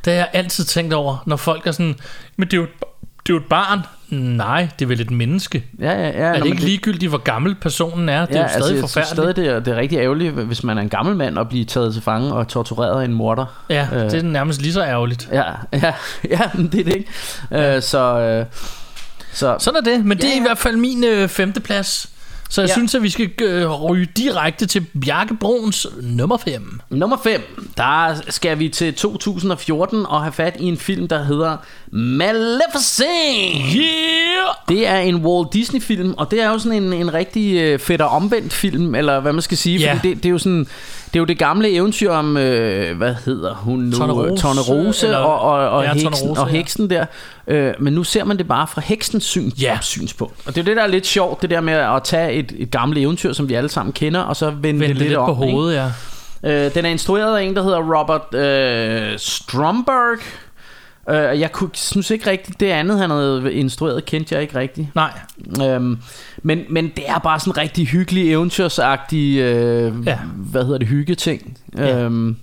[0.04, 1.96] Det har jeg altid tænkt over, når folk er sådan,
[2.36, 3.80] men det er jo, det er jo et barn.
[4.10, 5.64] Nej, det er vel et menneske.
[5.80, 6.10] Ja, ja, ja.
[6.12, 8.26] Er det ikke ligegyldigt, hvor gammel personen er?
[8.26, 9.14] Det er jo stadig altså, jeg forfærdeligt.
[9.16, 11.64] stadig, det er, det er rigtig ærgerligt, hvis man er en gammel mand og bliver
[11.66, 13.46] taget til fange og tortureret af en morder.
[13.70, 14.00] Ja, Øh.
[14.10, 15.28] det er nærmest lige så ærgerligt.
[15.32, 15.94] Ja, ja,
[16.30, 17.10] ja, det er det ikke.
[17.76, 18.46] Øh, så, øh,
[19.32, 20.42] så Sådan er det, men det Ja, er i ja.
[20.42, 22.08] hvert fald min øh, femteplads.
[22.50, 22.74] Så jeg Ja.
[22.74, 26.80] synes, at vi skal øh, ryge direkte til Bjarke Bruns nummer 5.
[26.90, 31.56] nummer 5, der skal vi til 2014 og have fat i en film, der hedder
[31.92, 33.74] Maleficent.
[33.76, 34.54] Yeah!
[34.68, 37.78] Det er en Walt Disney film, og det er jo sådan en, en rigtig øh,
[37.78, 39.92] fedt og omvendt film, eller hvad man skal sige, Ja.
[39.94, 40.66] fordi det, det er jo sådan
[41.14, 43.96] det er jo det gamle eventyr om, øh, hvad hedder hun nu?
[43.96, 46.56] Tornerose, Tornerose eller- og, og, og, ja, heksen, Tornerose, og ja.
[46.56, 47.04] heksen der.
[47.46, 49.78] Øh, men nu ser man det bare fra heksens syn, Ja.
[49.82, 50.34] synspunkt.
[50.46, 52.70] Og det er det, der er lidt sjovt, det der med at tage et, et
[52.70, 55.36] gammelt eventyr, som vi alle sammen kender, og så vende, Vend det lidt, lidt om.
[55.36, 55.52] på ikke?
[55.52, 55.86] hovedet, ja.
[56.66, 60.18] Øh, den er instrueret af en, der hedder Robert øh, Stromberg.
[61.10, 64.94] Øh, jeg kunne, synes ikke rigtigt, det andet, han havde instrueret, kendte jeg ikke rigtigt.
[64.94, 65.10] Nej,
[65.62, 65.98] Øhm,
[66.42, 70.18] men, men det er bare sådan en rigtig hyggelig, eventyrsagtig, øh, Ja.
[70.36, 71.58] hvad hedder det, hyggeting.
[71.78, 71.98] Ja.
[72.02, 72.36] Øhm,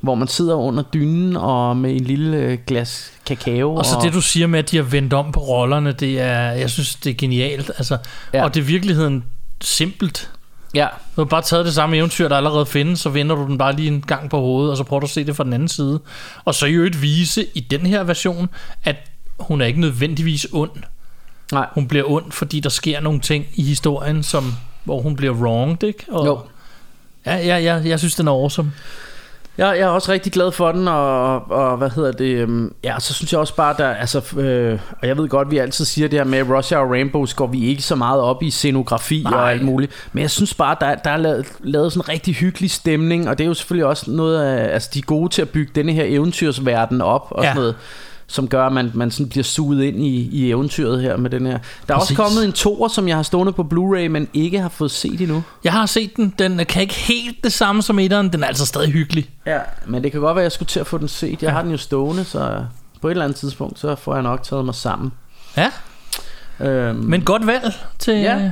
[0.00, 3.74] hvor man sidder under dynen og med en lille øh, glas kakao.
[3.74, 6.50] og så det du siger med, at de har vendt om på rollerne, det er,
[6.50, 7.70] jeg synes, det er genialt.
[7.78, 7.98] Altså,
[8.34, 8.44] ja.
[8.44, 9.24] Og det er virkeligheden
[9.60, 10.30] simpelt.
[10.76, 10.86] Ja,
[11.16, 13.76] Du har bare taget det samme eventyr, der allerede findes, så vender du den bare
[13.76, 15.68] lige en gang på hovedet, og så prøver du at se det fra den anden
[15.68, 16.00] side.
[16.44, 18.48] Og så i øvrigt vise i den her version,
[18.84, 18.96] at
[19.40, 20.70] hun er ikke nødvendigvis ond.
[21.52, 21.66] nej.
[21.74, 25.82] Hun bliver ond, fordi der sker nogle ting i historien, som, hvor hun bliver wronged,
[25.82, 26.04] ikke?
[26.08, 26.40] Og, Jo.
[27.26, 28.72] Ja, ja, ja, jeg synes, den er awesome.
[29.58, 32.94] Jeg, jeg er også rigtig glad for den, og, og hvad hedder det, øhm, ja,
[32.98, 36.08] så synes jeg også bare, der, altså, øh, og jeg ved godt, vi altid siger
[36.08, 39.32] det her med, Russia og Rainbows går vi ikke så meget op i scenografi Nej.
[39.32, 42.34] Og alt muligt, men jeg synes bare, der, der er lavet, lavet sådan en rigtig
[42.34, 45.42] hyggelig stemning, og det er jo selvfølgelig også noget af, altså de er gode til
[45.42, 47.48] at bygge denne her eventyrsverden op, og ja.
[47.48, 47.74] sådan noget,
[48.28, 51.46] som gør, at man, man sådan bliver suget ind i, i eventyret her med den
[51.46, 51.58] her.
[51.88, 52.18] Der er Præcis.
[52.18, 55.20] også kommet en toer, som jeg har stående på Blu-ray, men ikke har fået set
[55.20, 55.42] endnu.
[55.64, 58.66] Jeg har set den, den kan ikke helt det samme som etteren, den er altså
[58.66, 59.30] stadig hyggelig.
[59.46, 61.30] Ja, men det kan godt være, at jeg skulle til at få den set.
[61.30, 61.50] Jeg Ja.
[61.50, 62.64] har den jo stående, så
[63.00, 65.12] på et eller andet tidspunkt, så får jeg nok taget mig sammen.
[65.56, 65.70] Ja,
[66.60, 68.50] Øhm, men godt valg til, Ja.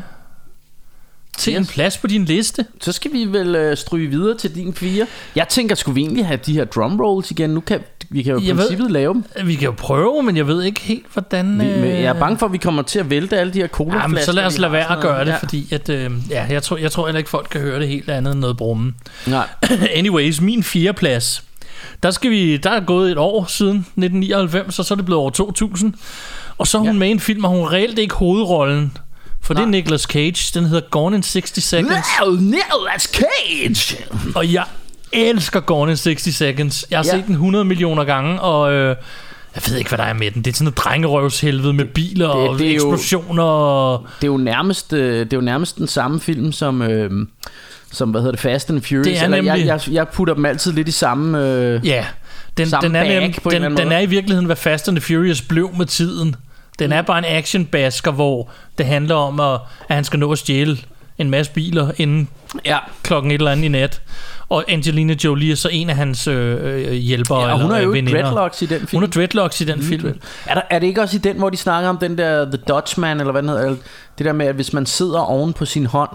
[1.38, 1.72] til en Yes.
[1.72, 2.66] plads på din liste.
[2.80, 5.06] så skal vi vel øh, stryge videre til din fire.
[5.36, 7.50] Jeg tænker, skulle vi egentlig have de her drum rolls igen?
[7.50, 9.24] Nu kan vi kan jo i Jeg ved- princippet lave dem.
[9.46, 11.60] Vi kan jo prøve, men jeg ved ikke helt, hvordan...
[11.60, 13.68] Vi, øh, jeg er bange for, at vi kommer til at vælte alle de her
[13.68, 15.36] cola Ja, men så lad os lade være at gøre det, ja.
[15.36, 18.10] fordi at, øh, ja, jeg, tror, jeg tror heller ikke, folk kan høre det helt
[18.10, 18.94] andet end noget brummen.
[19.26, 19.46] Nej.
[19.96, 21.42] Anyways, min fjerde plads.
[22.02, 25.20] Der, skal vi, der er gået et år siden 1999, og så er det blevet
[25.20, 25.94] over 2000.
[26.58, 26.92] Og så er hun Ja.
[26.98, 28.96] med i en film, og hun reelt ikke hovedrollen.
[29.40, 29.70] For det er Nej.
[29.70, 30.58] Nicolas Cage.
[30.60, 32.06] Den hedder Gone in 60 Seconds.
[32.20, 34.04] No, Nicolas Cage!
[34.34, 34.64] Og jeg
[35.14, 36.86] elsker Gone in 60 Seconds.
[36.90, 37.10] Jeg har Ja.
[37.10, 38.96] set den 100 millioner gange, og øh,
[39.54, 40.42] jeg ved ikke, hvad der er med den.
[40.42, 43.42] Det er sådan noget drengerøvshelvede med biler Det- og det er jo- eksplosioner.
[43.42, 46.82] Og, Det er jo nærmest, øh, det er jo nærmest den samme film som...
[46.82, 47.26] Øh,
[47.92, 49.06] som, hvad hedder det, Fast and Furious.
[49.06, 51.38] Det er Eller nemlig- jeg, jeg, jeg putter dem altid lidt i samme...
[51.48, 52.04] Øh, ja,
[52.56, 54.56] den, Samme den, er, bag nem, på en eller den, den er i virkeligheden, hvad
[54.56, 56.36] Fast and the Furious blev med tiden.
[56.78, 60.38] Den er bare en actionbasker, hvor det handler om, at, at han skal nå at
[60.38, 60.78] stjæle
[61.18, 62.28] en masse biler inden
[62.64, 62.78] ja.
[63.02, 64.00] klokken et eller andet i nat.
[64.48, 67.74] Og Angelina Jolie er så en af hans øh, øh, hjælpere ja, og hun eller
[67.74, 68.22] har jo veninder.
[68.22, 68.88] dreadlocks i den film.
[68.92, 70.20] Hun har dreadlocks i den film.
[70.46, 72.56] Er, der, er det ikke også i den, hvor de snakker om den der The
[72.68, 73.76] Dutchman, eller hvad den hedder?
[74.18, 76.10] Det der med, at hvis man sidder oven på sin hånd,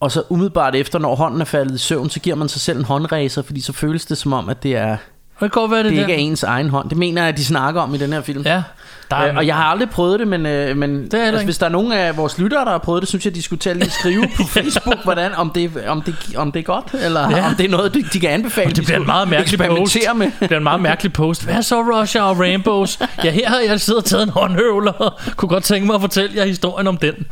[0.00, 2.78] og så umiddelbart efter, når hånden er faldet i søvn, så giver man sig selv
[2.78, 4.96] en håndræser, fordi så føles det som om, at det, er,
[5.40, 6.24] Det godt være, det, det ikke er der.
[6.24, 6.88] ens egen hånd.
[6.88, 8.42] Det mener jeg, at de snakker om i den her film.
[8.42, 8.62] Ja,
[9.10, 11.58] der er, Øh, og jeg har aldrig prøvet det, men, øh, men heller altså, hvis
[11.58, 13.78] der er nogen af vores lyttere, der har prøvet det, synes jeg, de skulle tage
[13.78, 17.46] lige skrive på Facebook, hvordan, om, det, om, det, om det er godt, eller Ja.
[17.48, 18.68] om det er noget, de, de kan anbefale.
[18.68, 19.96] det de bliver en meget mærkelig post.
[20.16, 20.26] med.
[20.26, 21.44] Det bliver en meget mærkelig post.
[21.44, 22.98] Hvad så, Russia og Rainbows?
[23.24, 26.00] Ja, her har jeg siddet og taget en håndhøvler og kunne godt tænke mig at
[26.00, 27.14] fortælle jer historien om den.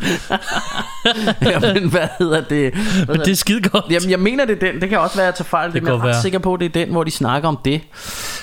[1.51, 2.75] Jamen, hvad hedder det?
[2.75, 3.85] Hvad Men det er skide godt.
[3.91, 4.81] Jamen, jeg mener, det er den.
[4.81, 5.73] Det kan også være, at jeg tager fejl.
[5.73, 7.59] Det, kan men jeg er ret sikker på, det er den, hvor de snakker om
[7.65, 7.81] det.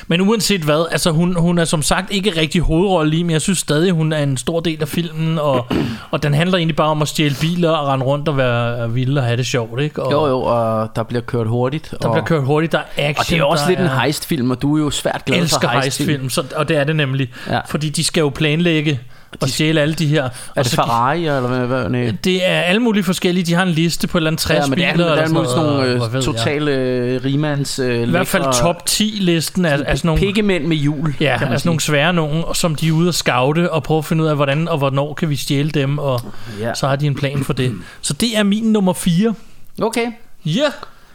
[0.07, 3.41] Men uanset hvad, altså hun, hun er som sagt ikke rigtig hovedrolle i, men jeg
[3.41, 5.65] synes stadig, hun er en stor del af filmen, og,
[6.11, 9.17] og den handler egentlig bare om at stjæle biler og rende rundt og være vild
[9.17, 10.03] og have det sjovt, ikke?
[10.03, 11.93] Og Jo, jo, og der bliver kørt hurtigt.
[12.01, 13.17] Der og, bliver kørt hurtigt, der er action.
[13.19, 15.37] og det er også der lidt en er- heistfilm, og du er jo svært glad
[15.37, 16.09] elsker for heistfilm.
[16.09, 17.29] heistfilm, så, og det er det nemlig.
[17.49, 17.59] Ja.
[17.67, 18.99] Fordi de skal jo planlægge
[19.41, 20.23] og stjæle alle de her.
[20.23, 21.59] Er og det så- Ferrari, eller hvad?
[21.67, 22.13] hvad nej.
[22.23, 23.43] Det er alle mulige forskellige.
[23.45, 25.05] De har en liste på et eller andet 60 Ja, men det er, biler.
[25.05, 28.85] der er eller sådan nogle øh, ved totale øh, rimands øh, I hvert fald top
[28.85, 30.19] 10 listen er, er sådan nogle...
[30.19, 33.71] Pikkemænd med jul, Ja, man altså nogle svære nogen, som de er ude at scoute
[33.71, 36.21] og prøve at finde ud af, hvordan og hvornår kan vi stjæle dem, og.
[36.59, 36.73] Ja.
[36.73, 37.73] så har de en plan for det.
[38.01, 39.33] Så det er min nummer 4.
[39.81, 40.05] Okay.
[40.45, 40.71] Ja, yeah,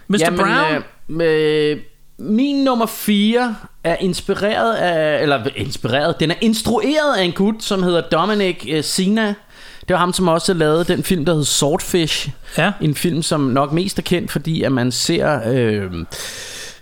[0.09, 0.37] Mr.
[0.37, 1.21] Brown.
[1.23, 1.77] Øh, øh,
[2.19, 7.83] min nummer 4 er inspireret af, eller inspireret, den er instrueret af en gut, som
[7.83, 9.35] hedder Dominic uh, Sina.
[9.81, 12.31] Det var ham, som også lavede den film, der hedder Swordfish.
[12.59, 12.73] Ja.
[12.81, 15.41] En film, som nok mest er kendt, fordi at man ser...
[15.53, 15.93] Øh,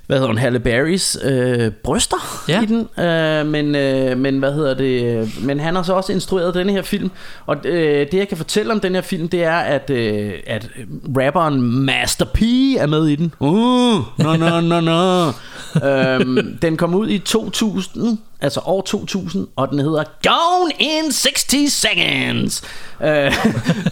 [0.07, 2.63] hvad hedder hun, Halle Berrys øh, bryster Ja.
[2.63, 3.05] i den.
[3.05, 5.29] Øh, men, øh, men hvad hedder det?
[5.43, 7.11] Men han har så også instrueret denne her film.
[7.47, 10.69] Og øh, det jeg kan fortælle om den her film, det er at øh, at
[11.19, 12.43] rapperen Master P
[12.79, 13.33] er med i den.
[13.41, 15.27] Uh, no no no no.
[15.89, 21.73] øhm, den kom ud i 2000, altså år 2000, og den hedder Gone in 60
[21.73, 22.63] Seconds.
[23.05, 23.33] Øh,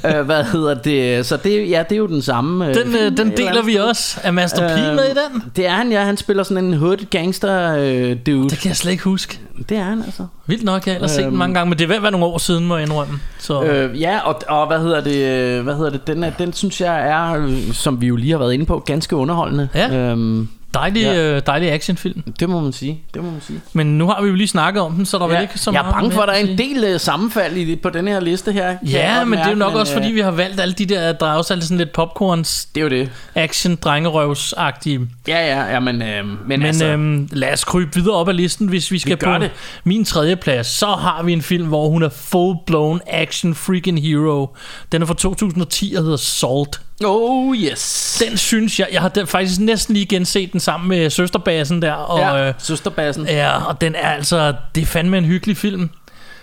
[0.16, 1.26] øh, hvad hedder det?
[1.26, 2.68] Så det, ja, det er jo den samme.
[2.68, 4.20] øh, Den, film øh, den deler vi også.
[4.22, 5.42] Er Master P Øhm, med i den?
[5.56, 6.04] Det er han, ja.
[6.04, 8.48] Han spiller sådan en hood gangster øh, dude.
[8.50, 9.38] Det kan jeg slet ikke huske.
[9.68, 10.26] Det er han altså.
[10.46, 11.36] Vildt nok, jeg har ellers set den Øhm.
[11.36, 13.18] mange gange, men det er ved at være nogle år siden, må jeg indrømme.
[13.38, 15.16] Så Øh, ja, og, og hvad hedder det?
[15.58, 16.06] øh, Hvad hedder det?
[16.06, 18.78] Den, er, den synes jeg er, øh, som vi jo lige har været inde på,
[18.86, 19.68] ganske underholdende.
[19.74, 19.94] Ja.
[19.96, 21.36] Øhm, dejlig, ja.
[21.36, 22.22] øh, dejlig actionfilm.
[22.40, 23.00] det må man sige.
[23.14, 23.60] Det må man sige.
[23.72, 25.70] Men nu har vi jo lige snakket om den, så der er Ja, ikke så
[25.70, 28.08] jeg meget er bange for, at der er en del uh, sammenfald i, på den
[28.08, 28.66] her liste her.
[28.66, 30.86] jeg Ja, men det er jo nok også, øh, fordi vi har valgt alle de
[30.86, 33.10] der, er også altid sådan lidt popcorns Det er jo det.
[33.34, 35.00] action drengerøvs-agtige.
[35.28, 36.86] Ja, ja, ja, men, øh, men, Men altså...
[36.86, 39.50] øhm, lad os krybe videre op ad listen, hvis vi skal gør på det.
[39.84, 40.66] min tredje plads.
[40.66, 44.56] Så har vi en film, hvor hun er full-blown action freaking hero.
[44.92, 46.80] Den er fra 2010 og hedder Salt.
[47.04, 48.22] Oh, yes.
[48.28, 51.92] Den synes jeg, jeg har den, faktisk næsten lige genset den sammen med søsterbassen der.
[51.92, 53.26] Og, ja, øh, søsterbassen.
[53.26, 55.90] Ja, og den er altså, det er fandme en hyggelig film,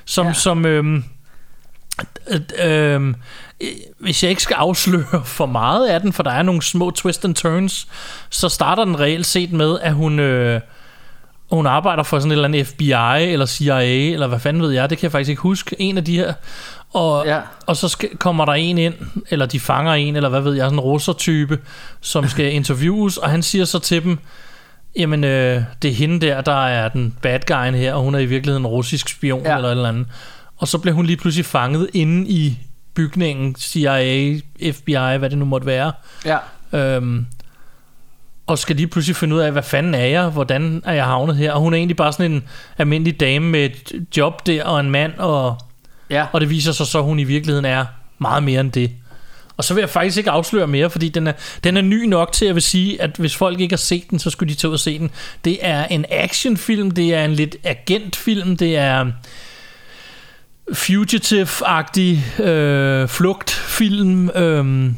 [0.06, 0.34] som, ja.
[0.34, 1.02] Som øh,
[2.60, 3.16] øhm,
[3.62, 6.92] øh, hvis jeg ikke skal afsløre for meget af den, for der er nogle små
[6.92, 7.88] twist and turns,
[8.30, 10.62] så starter den reelt set med, at hun, øh,
[11.52, 14.90] hun arbejder for sådan et eller andet FBI, eller CIA, eller hvad fanden ved jeg,
[14.90, 16.34] det kan jeg faktisk ikke huske, en af de her,
[16.94, 17.40] og, Ja.
[17.66, 18.94] og så skal, kommer der en ind,
[19.30, 21.60] eller de fanger en, eller hvad ved jeg, sådan en russertype,
[22.02, 24.18] som skal interviews, og han siger så til dem,
[24.96, 28.20] Jamen, øh, det er hende der, der er den bad guyen her, og hun er
[28.20, 29.50] i virkeligheden en russisk spion ja.
[29.50, 29.56] Ja.
[29.56, 30.08] eller et eller andet.
[30.58, 32.58] Og så bliver hun lige pludselig fanget inde i
[32.94, 34.40] bygningen, CIA,
[34.72, 35.92] FBI, hvad det nu måtte være.
[36.26, 36.38] Ja.
[36.74, 37.26] Øhm,
[38.48, 41.36] og skal lige pludselig finde ud af, hvad fanden er jeg, hvordan er jeg havnet
[41.36, 41.52] her.
[41.54, 42.44] Og hun er egentlig bare sådan en
[42.78, 45.58] almindelig dame med et job der, og en mand, og,
[46.10, 46.26] Ja.
[46.32, 47.86] og det viser sig så, at hun i virkeligheden er
[48.20, 48.92] meget mere end det.
[49.58, 52.32] Og så vil jeg faktisk ikke afsløre mere, fordi den er, den er ny nok
[52.32, 54.60] til, at jeg vil sige, at hvis folk ikke har set den, så skulle de
[54.60, 55.12] tage ud og se den.
[55.46, 59.12] Det er en actionfilm, det er en lidt agentfilm, det er
[60.74, 64.30] fugitive-agtig øh, flugtfilm.
[64.30, 64.92] Øh,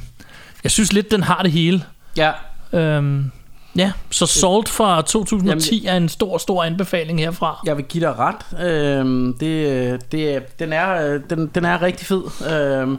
[0.63, 1.83] jeg synes lidt, den har det hele.
[2.17, 2.31] Ja.
[2.73, 3.31] Øhm,
[3.75, 7.59] ja, så Salt fra 2010 er en stor, stor anbefaling herfra.
[7.65, 8.65] Jeg vil give dig ret.
[8.67, 12.23] Øhm, det, det, den, er, øh, den, den er rigtig fed.
[12.51, 12.97] Øhm,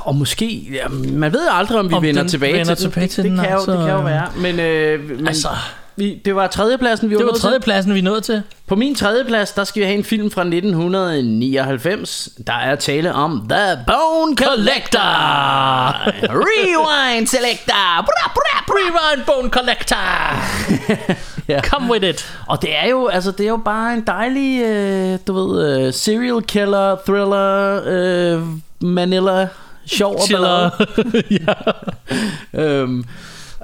[0.00, 2.92] og måske, ja, man ved aldrig, om vi Om vender tilbage vender til den.
[2.92, 4.28] tilbage det, til det, den, kan jo, altså, det kan jo være.
[4.36, 5.48] Men, øh, men Altså,
[5.96, 7.40] vi, det var tredjepladsen, vi var, det var til.
[7.42, 8.42] tredjepladsen, vi nået til.
[8.68, 12.28] På min tredjeplads, der skal vi have en film fra 1999.
[12.46, 15.00] Der er tale om The Bone Collector.
[16.48, 18.02] Rewind Selector.
[18.02, 18.74] Bra, bra, bra.
[18.74, 19.96] Rewind Bone Collector!
[21.48, 21.60] Ja.
[21.60, 22.32] Come with it!
[22.46, 25.92] Og det er jo, altså, det er jo bare en dejlig, øh, du ved, øh,
[25.92, 28.42] serial killer, thriller, øh,
[28.80, 29.48] Manila,
[29.86, 30.70] sjov og ballade.
[31.46, 31.54] Ja.
[32.62, 33.04] øhm,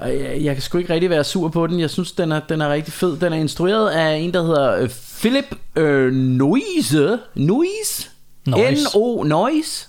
[0.01, 1.79] og jeg, jeg kan sgu ikke rigtig være sur på den.
[1.79, 3.17] Jeg synes, den er, den er rigtig fed.
[3.17, 7.19] Den er instrueret af en, der hedder øh, Philip øh, Noise.
[7.35, 8.09] Noise?
[8.45, 8.83] Noise.
[8.83, 9.87] N-O, Noise.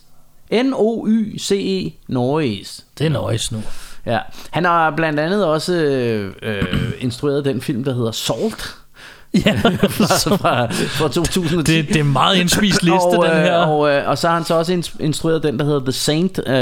[0.52, 2.82] N-O-Y-C-E, Noise.
[2.98, 3.62] Det er noise nu.
[4.06, 4.18] Ja.
[4.50, 8.76] Han har blandt andet også øh, øh, instrueret den film, der hedder Salt.
[9.46, 11.72] Ja, fra, fra, fra 2010.
[11.76, 13.56] det, det er en meget indspist liste, og, den øh, her.
[13.56, 16.40] Og, øh, og så har han så også ins- instrueret den, der hedder The Saint,
[16.46, 16.54] øh,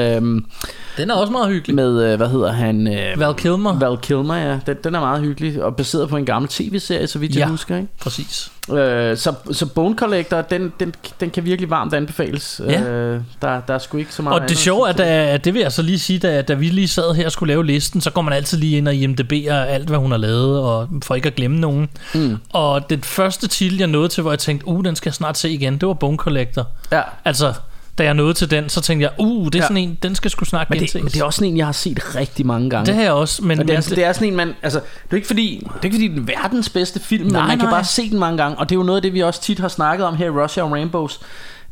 [0.96, 1.76] Den er også meget hyggelig.
[1.76, 2.86] med, øh, hvad hedder han?
[2.88, 3.78] Øh, Val Kilmer.
[3.78, 4.58] Val Kilmer, ja.
[4.66, 7.46] Den, den er meget hyggelig, og baseret på en gammel tv-serie, så vidt jeg Ja.
[7.48, 7.76] husker.
[7.76, 7.88] Ikke?
[8.00, 8.50] Præcis.
[8.70, 12.60] Øh, så, så Bone Collector, den, den, den kan virkelig varmt anbefales.
[12.68, 12.80] Ja.
[12.80, 15.62] Øh, der, der er sgu ikke så meget Og det sjove er, at, det vil
[15.62, 18.10] jeg så lige sige, da, da vi lige sad her og skulle lave listen, så
[18.10, 21.26] går man altid lige ind og IMDb'er alt, hvad hun har lavet, og for ikke
[21.26, 21.88] at glemme nogen.
[22.14, 22.36] Mm.
[22.52, 25.38] Og det første titel, jeg nåede til, hvor jeg tænkte, uh, den skal jeg snart
[25.38, 26.66] se igen, det var Bone Collector.
[26.92, 27.02] Ja.
[27.24, 27.54] Altså,
[27.98, 29.62] da jeg nåede til den, så tænkte jeg, uh, det er Ja.
[29.62, 30.92] sådan en, den skal sgu snart Men, genses.
[30.92, 32.86] det, men det er også sådan en, jeg har set rigtig mange gange.
[32.86, 34.78] det har jeg også, men, Og det, er, men det er sådan en, man, altså,
[35.04, 37.48] det er ikke fordi, det er ikke fordi, den er verdens bedste film, Nej, men
[37.48, 37.74] man kan nej.
[37.74, 39.58] bare se den mange gange, og det er jo noget af det, vi også tit
[39.58, 41.20] har snakket om her i Russia og Rainbows.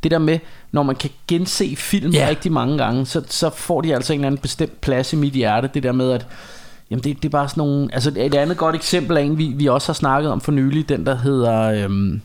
[0.03, 0.39] Det der med,
[0.73, 2.29] når man kan gense film yeah.
[2.29, 5.33] rigtig mange gange, så, så får de altså en eller anden bestemt plads i mit
[5.33, 5.71] hjerte.
[5.75, 6.27] Det der med, at
[6.91, 7.89] jamen det, det er bare sådan nogle...
[7.93, 10.89] Altså et andet godt eksempel er en, vi, vi også har snakket om for nylig,
[10.89, 12.21] den der hedder øhm,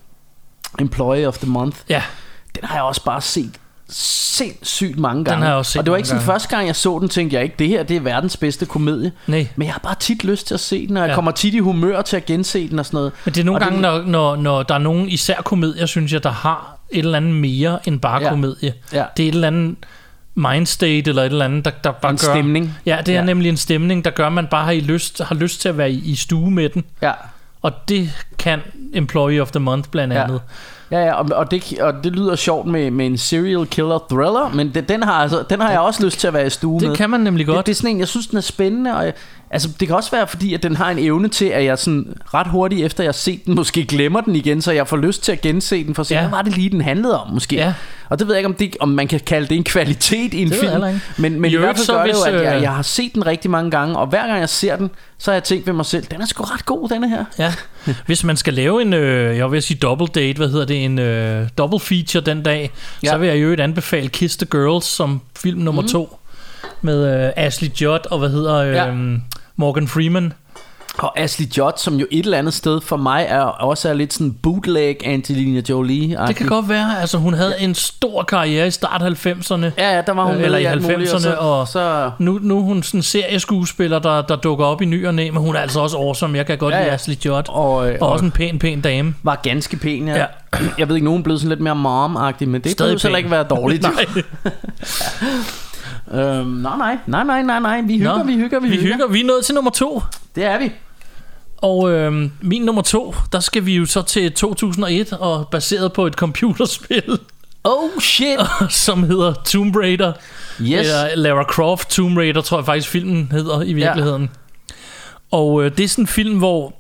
[0.80, 1.78] Employee of the Month.
[1.90, 2.04] ja,
[2.56, 3.52] Den har jeg også bare set
[3.91, 5.41] sindssygt mange gange.
[5.41, 6.32] har jeg også set og det var ikke sådan gange.
[6.34, 9.12] første gang, jeg så den, tænkte jeg ikke, det her det er verdens bedste komedie.
[9.27, 9.47] Nej.
[9.56, 11.15] Men jeg har bare tit lyst til at se den, og jeg Ja.
[11.15, 13.12] kommer tit i humør til at gense den og sådan noget.
[13.25, 16.13] Men det er nogle Og gange, når, når, når der er nogen, især komedier, synes
[16.13, 18.30] jeg, der har et eller andet mere end bare Ja.
[18.30, 18.73] komedie.
[18.93, 19.04] Ja.
[19.17, 19.75] Det er et eller andet
[20.36, 22.34] mindstate, eller et eller andet, der, der bare En gør...
[22.34, 22.77] stemning.
[22.86, 23.25] Ja, det er Ja.
[23.25, 25.77] nemlig en stemning, der gør, at man bare har, i lyst, har lyst til at
[25.77, 26.84] være i, i stue med den.
[27.01, 27.12] Ja.
[27.62, 28.60] Og det kan
[28.93, 30.34] Employee of the Month blandt andet.
[30.34, 30.39] Ja,
[30.91, 34.73] ja og, og, det, og det lyder sjovt med, med en serial killer thriller, men
[34.73, 36.89] det, den, har, altså, den har jeg også lyst til at være i stue med.
[36.89, 37.58] Det kan man nemlig godt.
[37.58, 39.13] Det, det er sådan en, jeg synes, den er spændende, og jeg,
[39.52, 42.14] altså, det kan også være, fordi at den har en evne til, at jeg sådan
[42.34, 45.24] ret hurtigt efter jeg har set den, måske glemmer den igen, så jeg får lyst
[45.24, 46.22] til at gense den, for at se, Ja.
[46.22, 47.56] hvad var det lige, den handlede om, måske.
[47.56, 47.74] Ja.
[48.10, 50.42] Og det ved jeg ikke, om, det, om man kan kalde det en kvalitet i
[50.42, 50.82] en Det film,
[51.18, 52.62] men, men I i, hvert øvrigt fald så gør det jo, hvis, at jeg, øh,
[52.62, 55.36] jeg har set den rigtig mange gange, og hver gang jeg ser den, så har
[55.36, 57.26] jeg tænkt ved mig selv, den er sgu ret god, denne her.
[57.40, 57.54] Ja.
[58.06, 61.00] Hvis man skal lave en, øh, jeg vil sige double date, hvad hedder det, en
[61.00, 62.72] øh, double feature den dag,
[63.04, 63.10] ja.
[63.10, 65.88] så vil jeg jo et anbefale Kiss the Girls som film nummer mm.
[65.88, 66.18] to
[66.82, 68.92] med øh, Ashley Judd og hvad hedder øh, Ja.
[69.62, 70.34] Morgan Freeman.
[70.97, 74.13] Og Ashley Judd, som jo et eller andet sted for mig er også er lidt
[74.13, 76.17] sådan bootleg Angelina Jolie.
[76.28, 79.65] Det kan godt være, altså hun havde en stor karriere i start 90'erne.
[79.78, 82.12] Ja, ja, der var hun Øh, eller i alt muligt, 90'erne, og- og så, så
[82.19, 85.30] Nu, nu er hun sådan en serieskuespiller, der, der dukker op i ny og næ,
[85.32, 86.38] men hun er altså også awesome.
[86.38, 86.93] Jeg kan godt Ja, lide ja.
[86.93, 87.50] Ashley Judd.
[87.50, 89.15] Og, og, øh, og også en pæn, pæn dame.
[89.24, 90.13] var ganske pæn, ja.
[90.15, 90.26] Ja.
[90.54, 90.60] ja.
[90.78, 93.17] Jeg ved ikke, nogen blev sådan lidt mere mom-agtig, men det Stadig behøver heller pæn.
[93.17, 93.86] ikke være dårligt.
[96.13, 99.08] Øhm, nej, nej, nej, nej, nej, nej, vi hygger, Nå, vi hygger, vi, Vi hygger.
[99.08, 100.02] Vi er nået til nummer to.
[100.36, 100.71] Det er vi.
[101.58, 106.08] Og øh, min nummer to, der skal vi jo så til 2001, og baseret på
[106.08, 107.19] et computerspil,
[107.63, 108.39] Oh shit.
[108.86, 110.13] som hedder Tomb Raider.
[110.62, 110.80] Yes.
[110.80, 114.21] Eller Lara Croft Tomb Raider, tror jeg faktisk filmen hedder i virkeligheden.
[114.21, 114.76] Ja.
[115.32, 116.76] Og øh, det er sådan en film, hvor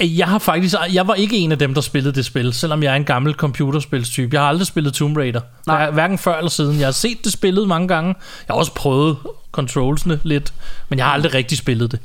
[0.00, 2.92] jeg har faktisk, jeg var ikke en af dem, der spillede det spil, selvom jeg
[2.92, 4.34] er en gammel computerspilstype.
[4.34, 5.40] Jeg har aldrig spillet Tomb Raider.
[5.66, 5.90] Nej.
[5.90, 6.78] Hverken før eller siden.
[6.78, 8.14] Jeg har set det spillet mange gange.
[8.48, 9.16] Jeg har også prøvet
[9.52, 10.52] controlsene lidt,
[10.88, 12.00] men jeg har aldrig rigtig spillet det.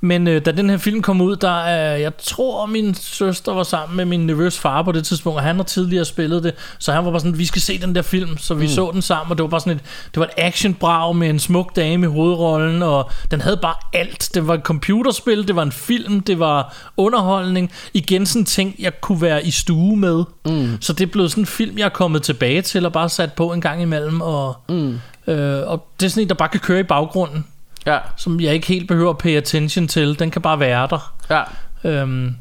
[0.00, 3.62] Men øh, da den her film kom ud, der øh, jeg tror min søster var
[3.62, 6.92] sammen med min nervøs far på det tidspunkt, og han har tidligere spillet det, så
[6.92, 8.72] han var bare sådan, vi skal se den der film, så vi mm.
[8.72, 9.82] så den sammen, og det var bare sådan et,
[10.14, 14.30] det var et actionbrag med en smuk dame i hovedrollen, og den havde bare alt.
[14.34, 17.72] Det var et computerspil, det var en film, det var underholdning.
[17.94, 20.24] Igen sådan ting, jeg kunne være i stue med.
[20.46, 20.78] Mm.
[20.80, 23.52] Så det blev sådan en film, jeg er kommet tilbage til, og bare sat på
[23.52, 25.00] en gang imellem, og, mm.
[25.28, 27.44] Øh, og det er sådan en, der bare kan køre i baggrunden
[27.86, 30.18] Ja, som jeg ikke helt behøver at pay attention til.
[30.18, 31.14] Den kan bare være der.
[31.30, 31.42] ja.
[31.90, 32.34] Øhm,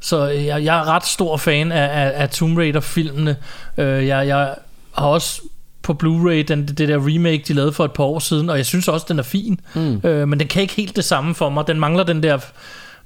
[0.00, 3.36] så jeg, jeg er ret stor fan af, af, af Tomb Raider-filmene.
[3.78, 4.54] Øh, jeg, jeg
[4.92, 5.42] har også
[5.82, 8.66] på Blu-ray den, det der remake, de lavede for et par år siden, og jeg
[8.66, 9.60] synes også, den er fin.
[9.74, 10.00] Mm.
[10.04, 11.66] Øh, men den kan ikke helt det samme for mig.
[11.66, 12.38] Den mangler den der,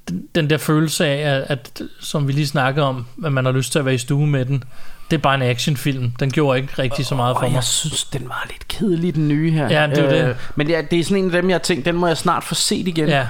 [0.08, 3.52] den, den der følelse af, at, at, som vi lige snakkede om, at man har
[3.52, 4.64] lyst til at være i stue med den.
[5.10, 6.10] Det er bare en actionfilm.
[6.20, 7.54] Den gjorde ikke rigtig så meget for Og mig.
[7.54, 9.64] jeg synes, den var lidt kedelig, den nye her.
[9.64, 10.36] Øh, Ja, det er jo det.
[10.56, 12.44] Men ja, det er sådan en af dem, jeg har tænkt, den må jeg snart
[12.44, 13.08] få set igen.
[13.08, 13.26] Ja.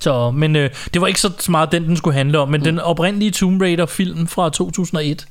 [0.00, 2.64] Så, men øh, det var ikke så meget den, den skulle handle om, men mm.
[2.64, 5.26] den oprindelige Tomb Raider-film fra 2001,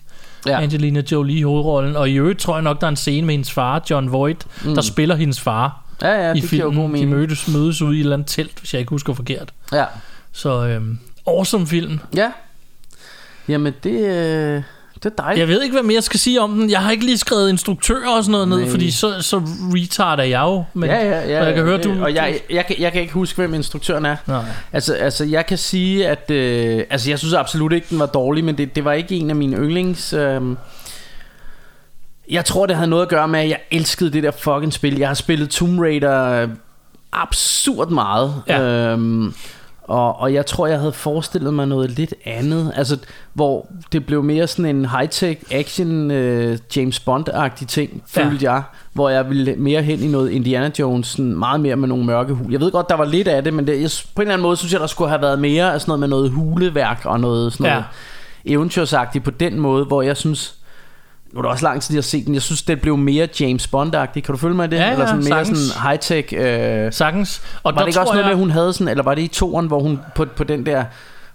[0.46, 0.62] ja.
[0.62, 3.34] Angelina Jolie i hovedrollen, og i øvrigt tror jeg nok, der er en scene med
[3.34, 4.74] hendes far, John Voight, mm.
[4.76, 6.86] der spiller hendes far ja, ja i det jo god filmen.
[6.86, 7.10] De mening.
[7.10, 9.54] mødes, mødes ude i et eller andet telt, hvis jeg ikke husker forkert.
[9.72, 9.86] Ja.
[10.32, 10.82] Så øh,
[11.28, 12.00] awesome film.
[12.16, 12.32] ja.
[13.48, 14.64] Jamen, det, øh,
[15.04, 15.40] det er dejligt.
[15.40, 16.70] Jeg ved ikke, hvad mere jeg skal sige om den.
[16.70, 18.70] Jeg har ikke lige skrevet instruktør og sådan noget ned, Nej.
[18.70, 19.38] fordi så, så
[19.76, 20.64] retard er jeg jo.
[20.74, 21.40] Men, ja, ja, ja.
[21.40, 22.04] og jeg kan høre, du...
[22.04, 24.16] Og jeg, jeg, kan, jeg kan ikke huske, hvem instruktøren er.
[24.28, 24.44] Nej.
[24.74, 26.32] Altså, altså jeg kan sige, at...
[26.32, 29.30] Øh, altså, jeg synes absolut ikke, den var dårlig, men det, det var ikke en
[29.30, 30.14] af mine yndlings...
[30.14, 30.42] Øh,
[32.30, 34.98] jeg tror, det havde noget at gøre med, at jeg elskede det der fucking spil.
[34.98, 36.48] Jeg har spillet Tomb Raider
[37.14, 38.44] absurd meget.
[38.48, 38.62] Ja.
[38.62, 39.34] Øhm,
[39.92, 42.72] og, og jeg tror, jeg havde forestillet mig noget lidt andet.
[42.76, 42.98] Altså,
[43.34, 48.24] hvor det blev mere sådan en high-tech action øh, James Bond-agtig ting, Ja.
[48.26, 48.64] følte jeg.
[48.94, 52.34] Hvor jeg ville mere hen i noget Indiana Jones, sådan meget mere med nogle mørke
[52.34, 52.54] hule.
[52.54, 54.44] Jeg ved godt, der var lidt af det, men det, jeg, på en eller anden
[54.44, 57.20] måde synes jeg, der skulle have været mere af sådan noget med noget huleværk og
[57.20, 57.72] noget sådan Ja.
[57.74, 57.86] noget
[58.46, 60.56] eventyrsagtigt på den måde, hvor jeg synes...
[61.34, 62.34] Nu er det også lang tid, jeg har set den.
[62.34, 64.22] Jeg synes, det blev mere James Bond-agtigt.
[64.26, 64.78] Kan du følge mig i det?
[64.78, 65.60] Ja, ja, eller sådan mere sagtens.
[65.60, 66.36] sådan high-tech...
[66.36, 67.41] Øh, Sagtens.
[67.63, 69.28] Og var det ikke også noget jeg, med, hun havde sådan, eller var det i
[69.28, 70.84] toren, hvor hun på, på den der,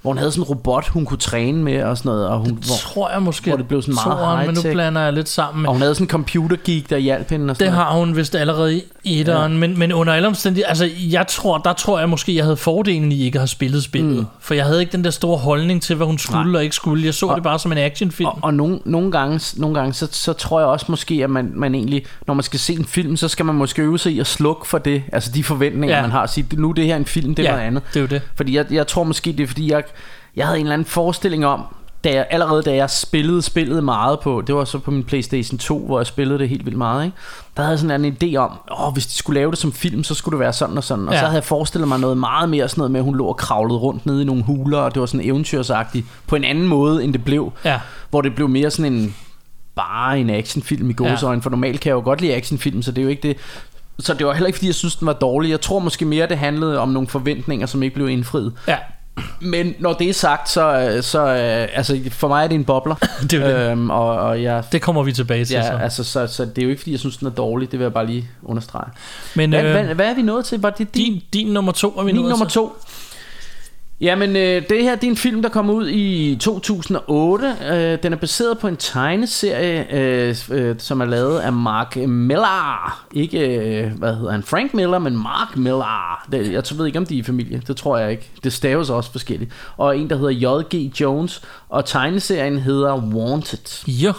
[0.02, 2.48] hvor hun havde sådan en robot, hun kunne træne med og sådan noget, og hun,
[2.50, 5.28] hvor, tror jeg måske, hvor det blev sådan meget toeren, men nu blander jeg lidt
[5.28, 7.74] sammen med og hun havde sådan en computer geek, der hjalp hende og sådan Det
[7.74, 7.86] noget.
[7.88, 9.58] har hun vist allerede i etteren, ja.
[9.58, 13.12] men, men under alle omstændigheder, altså jeg tror, der tror jeg måske, jeg havde fordelen
[13.12, 14.16] i ikke at have spillet spillet.
[14.16, 14.26] Mm.
[14.40, 16.58] For jeg havde ikke den der store holdning til, hvad hun skulle Nej.
[16.58, 17.04] og ikke skulle.
[17.04, 18.26] Jeg så og, det bare som en actionfilm.
[18.28, 21.52] Og, og nogle, nogle gange, nogle gange så, så tror jeg også måske, at man,
[21.54, 24.20] man egentlig, når man skal se en film, så skal man måske øve sig i
[24.20, 26.02] at slukke for det, altså de forventninger, Ja.
[26.02, 26.26] man har.
[26.26, 27.82] Sige, nu er det her en film, det er ja, noget andet.
[27.88, 28.22] det er jo det.
[28.34, 29.82] Fordi jeg, jeg tror måske, det er fordi, jeg,
[30.36, 31.62] jeg havde en eller anden forestilling om,
[32.04, 35.58] da jeg, allerede da jeg spillede spillet meget på, det var så på min Playstation
[35.58, 37.16] 2, hvor jeg spillede det helt vildt meget, ikke?
[37.56, 40.04] der havde jeg sådan en idé om, åh, hvis de skulle lave det som film,
[40.04, 41.08] så skulle det være sådan og sådan.
[41.08, 41.18] Og Ja.
[41.20, 43.36] så havde jeg forestillet mig noget meget mere sådan noget med, at hun lå og
[43.36, 47.04] kravlede rundt nede i nogle huler, og det var sådan eventyrsagtigt, på en anden måde,
[47.04, 47.52] end det blev.
[47.64, 47.80] Ja.
[48.10, 49.14] Hvor det blev mere sådan en,
[49.76, 52.98] bare en actionfilm i gåsøjne, for normalt kan jeg jo godt lide actionfilm, så det
[52.98, 53.36] er jo ikke det.
[53.98, 55.50] Så det var heller ikke, fordi jeg synes, den var dårlig.
[55.50, 58.52] Jeg tror måske mere, det handlede om nogle forventninger, som ikke blev indfriet.
[58.68, 58.76] Ja.
[59.40, 62.94] Men når det er sagt, så, så øh, altså, for mig er det en bobler.
[63.30, 63.70] Det er det.
[63.70, 65.54] øhm, og, og jeg, Det kommer vi tilbage til.
[65.54, 65.72] ja, så.
[65.82, 67.70] altså, så, så det er jo ikke, fordi jeg synes, den er dårlig.
[67.70, 68.88] Det vil jeg bare lige understrege.
[69.34, 70.60] Men Hvad, øh, hvad, hvad er vi nået til?
[70.60, 72.54] Var det din, din, din nummer to er vi min nået nummer til.
[72.54, 72.76] to?
[74.00, 77.56] Jamen, øh, det her det er en film, der kom ud i 2008.
[77.72, 83.06] Øh, den er baseret på en tegneserie, øh, øh, som er lavet af Mark Millar.
[83.14, 86.26] Ikke, øh, hvad hedder han, Frank Miller, men Mark Millar.
[86.32, 87.62] Det, jeg ved ikke, om de er i familie.
[87.66, 88.30] Det tror jeg ikke.
[88.44, 89.52] Det staves også forskelligt.
[89.76, 91.00] Og en, der hedder J.G.
[91.00, 91.42] Jones.
[91.68, 93.88] Og tegneserien hedder Wanted.
[93.88, 94.12] Ja.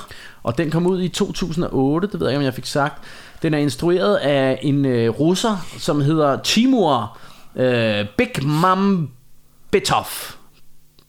[0.43, 3.03] Og den kom ud i 2008, det ved jeg ikke, om jeg fik sagt.
[3.41, 7.17] Den er instrueret af en øh, russer, som hedder Timur
[7.55, 8.45] øh, Big
[9.71, 10.05] Betov.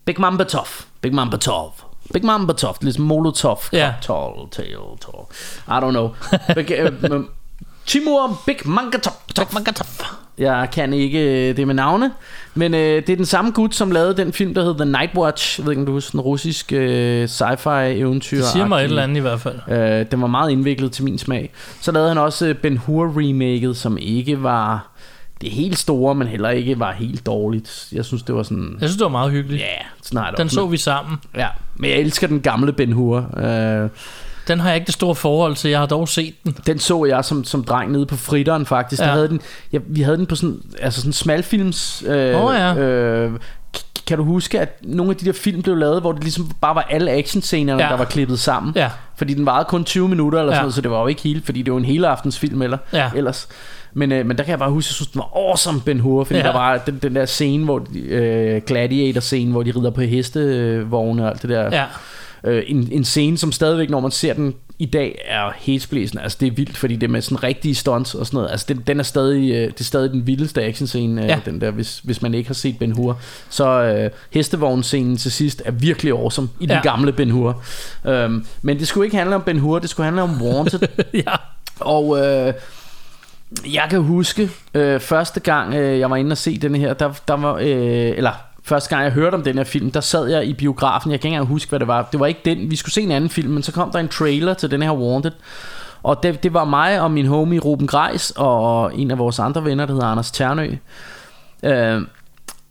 [0.04, 0.66] Big Betov.
[1.00, 1.72] Big Betov.
[2.12, 3.58] Big Betov, ligesom Molotov.
[3.72, 3.94] Ja.
[4.02, 5.24] Tall, tail, tall.
[5.68, 6.14] I don't know.
[6.54, 7.24] Big, øh, øh,
[7.86, 8.56] Timur Big
[8.92, 9.14] Betov.
[10.38, 12.12] Jeg kan ikke øh, det med navne,
[12.54, 15.10] men øh, det er den samme gut, som lavede den film, der hedder The Night
[15.14, 15.58] Watch.
[15.58, 18.36] Jeg ved ikke, om du husker den russisk øh, sci-fi eventyr.
[18.36, 19.58] Det siger mig et eller andet i hvert fald.
[19.68, 21.52] Øh, den var meget indviklet til min smag.
[21.80, 24.92] Så lavede han også øh, Ben Hur remaket, som ikke var
[25.40, 27.88] det helt store, men heller ikke var helt dårligt.
[27.92, 28.76] Jeg synes, det var sådan...
[28.80, 29.62] Jeg synes, det var meget hyggeligt.
[29.62, 29.66] Ja,
[30.02, 30.50] snart Den op.
[30.50, 31.18] så vi sammen.
[31.36, 33.16] Ja, men jeg elsker den gamle Ben Hur.
[33.36, 33.88] Øh,
[34.48, 35.70] Den har jeg ikke det store forhold til.
[35.70, 36.56] Jeg har dog set den.
[36.66, 39.02] den så jeg som, som dreng nede på fritteren faktisk.
[39.02, 39.06] Ja.
[39.06, 39.40] Der havde den,
[39.72, 42.02] ja, vi havde den på sådan, altså sådan smalfilms...
[42.06, 42.74] Øh, Åh, ja.
[42.76, 43.32] øh,
[44.06, 46.74] kan du huske, at nogle af de der film blev lavet, hvor det ligesom bare
[46.74, 47.88] var alle actionscenerne, ja.
[47.90, 48.72] Der var klippet sammen?
[48.76, 48.90] Ja.
[49.16, 50.62] Fordi den varede kun 20 minutter eller sådan Ja.
[50.62, 52.78] noget, så det var jo ikke helt, fordi det var en hele aftens film eller,
[52.92, 53.10] Ja.
[53.16, 53.48] ellers.
[53.94, 56.00] Men, øh, men der kan jeg bare huske, at jeg synes, den var awesome, Ben
[56.00, 56.44] Hur, fordi ja.
[56.46, 61.30] Der var den, den der scene, hvor øh, Gladiator-scene, hvor de rider på hestevogne og
[61.30, 61.62] alt det der.
[61.76, 61.84] Ja.
[62.44, 66.22] Øh, en, en scene, som stadigvæk, når man ser den i dag, er hæsblæsende.
[66.22, 68.50] Altså, det er vildt, fordi det er med sådan rigtige stunts og sådan noget.
[68.50, 71.40] Altså, den, den er stadig, øh, det er stadig den vildeste actionscene, øh, Ja.
[71.44, 73.18] den der, hvis, hvis man ikke har set Ben Hur.
[73.48, 76.80] Så øh, hestevognsscenen til sidst er virkelig awesome i den Ja.
[76.82, 77.62] gamle Ben Hur.
[78.06, 80.80] Øhm, men det skulle ikke handle om Ben Hur, det skulle handle om Wanted.
[81.26, 81.34] ja.
[81.80, 82.52] Og øh,
[83.66, 87.12] jeg kan huske, øh, første gang øh, jeg var inde og se den her, der,
[87.28, 88.32] der var, øh, eller
[88.62, 91.28] første gang jeg hørte om den her film, der sad jeg i biografen, jeg kan
[91.28, 92.08] ikke engang huske, hvad det var.
[92.12, 94.08] Det var ikke den, vi skulle se en anden film, men så kom der en
[94.08, 95.32] trailer til den her Wanted.
[96.02, 99.64] Og det, det var mig og min homie Ruben Greis og en af vores andre
[99.64, 100.76] venner, der hedder Anders Ternø.
[101.62, 102.02] Øh,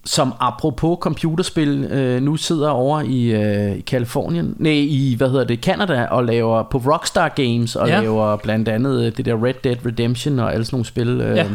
[0.07, 5.59] som apropos computerspil øh, nu sidder over i, øh, Kalifornien, nej i hvad hedder det,
[5.59, 7.99] Canada og laver på Rockstar Games og ja.
[8.01, 11.21] Laver blandt andet øh, det der Red Dead Redemption og alle sådan nogle spil.
[11.21, 11.37] Øh.
[11.37, 11.45] Ja.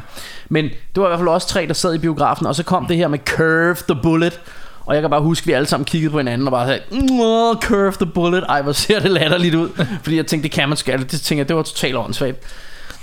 [0.49, 2.87] Men det var i hvert fald også tre der sad i biografen, og så kom
[2.87, 4.41] det her med Curve the Bullet.
[4.87, 6.81] Og jeg kan bare huske, at vi alle sammen kiggede på hinanden og bare sagde,
[6.91, 8.45] "Mwah, Curve the Bullet.
[8.49, 9.69] Ej, hvor ser det latterligt ud.
[10.03, 11.01] Fordi jeg tænkte, det kan man skal.
[11.01, 12.39] Det tænkte jeg, det var totalt åndssvagt.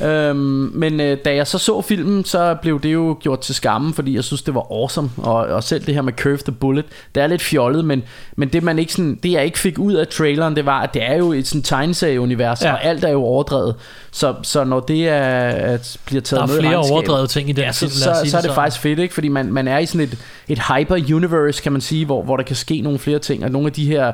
[0.02, 3.94] Øhm, men øh, da jeg så så filmen, så blev det jo gjort til skamme,
[3.94, 5.10] fordi jeg synes, det var awesome.
[5.18, 6.86] Og, og selv det her med Curve the Bullet,
[7.16, 8.04] det er lidt fjollet, men,
[8.36, 10.94] men det, man ikke sådan, det jeg ikke fik ud af traileren, det var, at
[10.94, 12.74] det er jo et sådan tegneserieunivers, ja.
[12.74, 13.76] Og alt er jo overdrevet.
[14.12, 17.52] Så, så når det er, at bliver taget Der er med flere overdrevet ting i
[17.52, 19.14] den ja, så, så, så, så er det faktisk fedt, ikke?
[19.14, 22.44] Fordi man, man er i sådan et, et hyper-universe, kan man sige, hvor, hvor der
[22.44, 24.12] kan ske nogle flere ting, og nogle af de her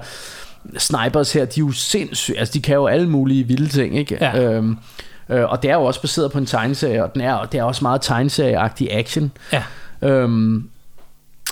[0.77, 4.17] snipers her, de er jo sindssyge, altså de kan jo alle mulige vilde ting, ikke?
[4.21, 4.41] Ja.
[4.41, 4.77] Øhm,
[5.29, 7.63] øh, og det er jo også baseret på en tegneserie, og den er, det er
[7.63, 9.31] også meget tegneserieagtig action.
[9.53, 9.63] Ja.
[10.01, 10.69] Øhm,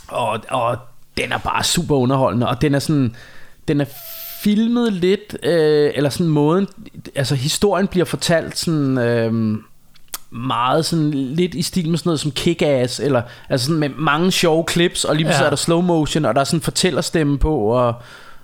[0.08, 0.78] og, og
[1.18, 3.16] den er bare super underholdende, og den er sådan,
[3.68, 3.86] den er
[4.44, 6.68] filmet lidt, øh, eller sådan måden,
[7.16, 9.58] altså historien bliver fortalt sådan, øh,
[10.32, 14.32] meget sådan lidt i stil med sådan noget som Kick-Ass, eller altså sådan med mange
[14.32, 15.46] sjove clips, og lige pludselig Ja.
[15.46, 17.94] er der slow motion, og der er sådan fortællerstemme på, og,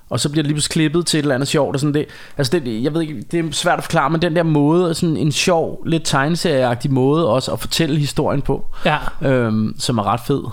[0.09, 2.05] og så bliver det lige pludselig klippet til et eller andet sjovt, og sådan det,
[2.37, 5.17] altså det, jeg ved ikke, det er svært at forklare, men den der måde, sådan
[5.17, 8.97] en sjov, lidt tegneserieagtig måde også at fortælle historien på, Ja.
[9.21, 10.43] øhm, som er ret fed.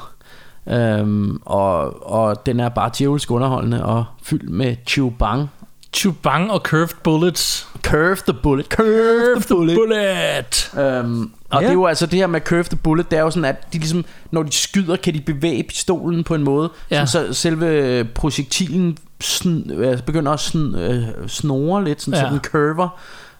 [0.68, 5.50] Øhm, og, og den er bare djævelsk underholdende og fyldt med chubang.
[5.94, 7.68] Chubang og Curved Bullets.
[7.82, 8.66] Curve the bullet.
[8.66, 9.76] Curve the bullet.
[9.76, 10.70] Bullet.
[10.78, 11.66] Øhm, og Ja.
[11.66, 13.72] det er jo altså det her med curve the bullet, det er jo sådan, at
[13.72, 17.06] de ligesom, når de skyder, kan de bevæge pistolen på en måde, ja.
[17.06, 22.26] så selve projektilen sn, øh, begynder at sn, øh, snore lidt, sådan, ja.
[22.28, 22.88] Så den curver.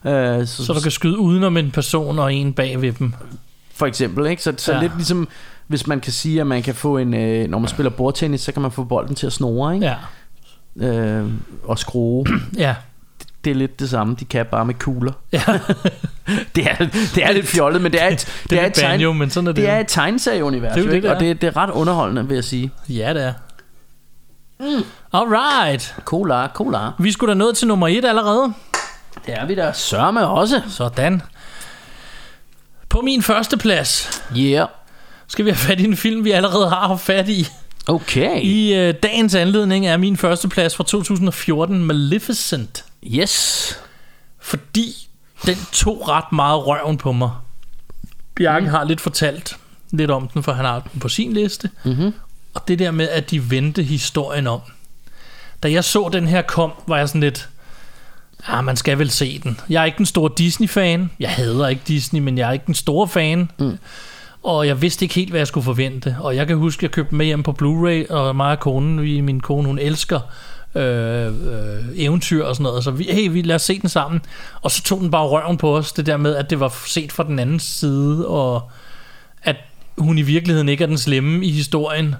[0.04, 3.14] Øh, så, Så du kan skyde udenom en person og en bag ved dem.
[3.74, 4.42] for eksempel, ikke?
[4.42, 4.80] Så, så Ja.
[4.80, 5.28] lidt ligesom,
[5.66, 8.52] hvis man kan sige, at man kan få en, øh, når man spiller bordtennis, så
[8.52, 9.86] kan man få bolden til at snore, ikke?
[10.80, 10.88] Ja.
[10.88, 11.26] øh,
[11.64, 12.26] og skrue.
[12.58, 12.74] Ja.
[13.44, 15.12] Det er lidt det samme, de kan bare med kugler.
[15.32, 15.40] Ja.
[16.56, 16.76] Det er,
[17.14, 19.12] det er lidt fjollet, men det er et, det, Det er et, lidt tegn, banjo,
[19.12, 19.62] men sådan er det.
[19.62, 21.18] det er et tegneserieunivers, Det er det, det og er.
[21.20, 22.70] det, det er ret underholdende, vil jeg sige.
[22.88, 23.32] Ja, det er.
[24.60, 24.84] Mm.
[25.12, 25.94] Alright.
[26.04, 26.90] Cola, cola.
[26.98, 28.52] Vi skulle da nået til nummer et allerede.
[29.26, 30.62] Det er vi der sørme også.
[30.68, 31.22] Sådan.
[32.88, 34.68] På min første plads Yeah.
[35.28, 37.46] skal vi have fat i en film, vi allerede har haft fat i.
[37.88, 38.40] Okay.
[38.42, 42.84] I øh, dagens anledning er min første plads fra 2014 Maleficent.
[43.06, 43.76] Yes.
[44.40, 45.08] Fordi
[45.46, 47.30] den tog ret meget røven på mig.
[48.34, 48.70] Bjarke Mm.
[48.70, 49.56] har lidt fortalt
[49.90, 51.70] lidt om den, for han har den på sin liste.
[51.84, 52.14] Mhm.
[52.56, 54.60] Og det der med, at de vendte historien om.
[55.62, 57.48] Da jeg så den her kom, var jeg sådan lidt...
[58.46, 59.60] Ah, man skal vel se den.
[59.68, 61.10] Jeg er ikke den store Disney-fan.
[61.20, 63.50] Jeg hader ikke Disney, men jeg er ikke den store fan.
[63.58, 63.78] Mm.
[64.42, 66.16] Og jeg vidste ikke helt, hvad jeg skulle forvente.
[66.20, 69.02] Og jeg kan huske, at jeg købte med hjem på Blu-ray, og mig og konen,
[69.02, 70.20] vi, min kone, hun elsker
[70.74, 72.84] øh, øh, eventyr og sådan noget.
[72.84, 74.20] Så vi, hey, vi lad os se den sammen.
[74.60, 77.12] Og så tog den bare røven på os, det der med, at det var set
[77.12, 78.70] fra den anden side, og
[79.42, 79.56] at
[79.98, 82.14] hun i virkeligheden ikke er den slemme i historien,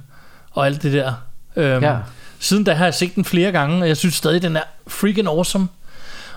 [0.56, 1.12] og alt det der.
[1.56, 1.96] Øhm, Ja.
[2.38, 5.28] Siden da har jeg set den flere gange, og jeg synes stadig, den er freaking
[5.28, 5.68] awesome.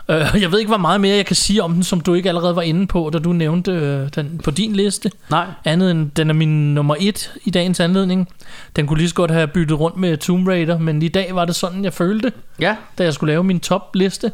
[0.09, 2.29] Øh, jeg ved ikke, hvor meget mere jeg kan sige om den, som du ikke
[2.29, 5.11] allerede var inde på, da du nævnte øh, den på din liste.
[5.29, 5.45] Nej.
[5.65, 8.27] Andet end, den er min nummer et i dagens anledning.
[8.75, 11.45] Den kunne lige så godt have byttet rundt med Tomb Raider, men i dag var
[11.45, 12.75] det sådan, jeg følte, Ja.
[12.97, 14.31] da jeg skulle lave min topliste.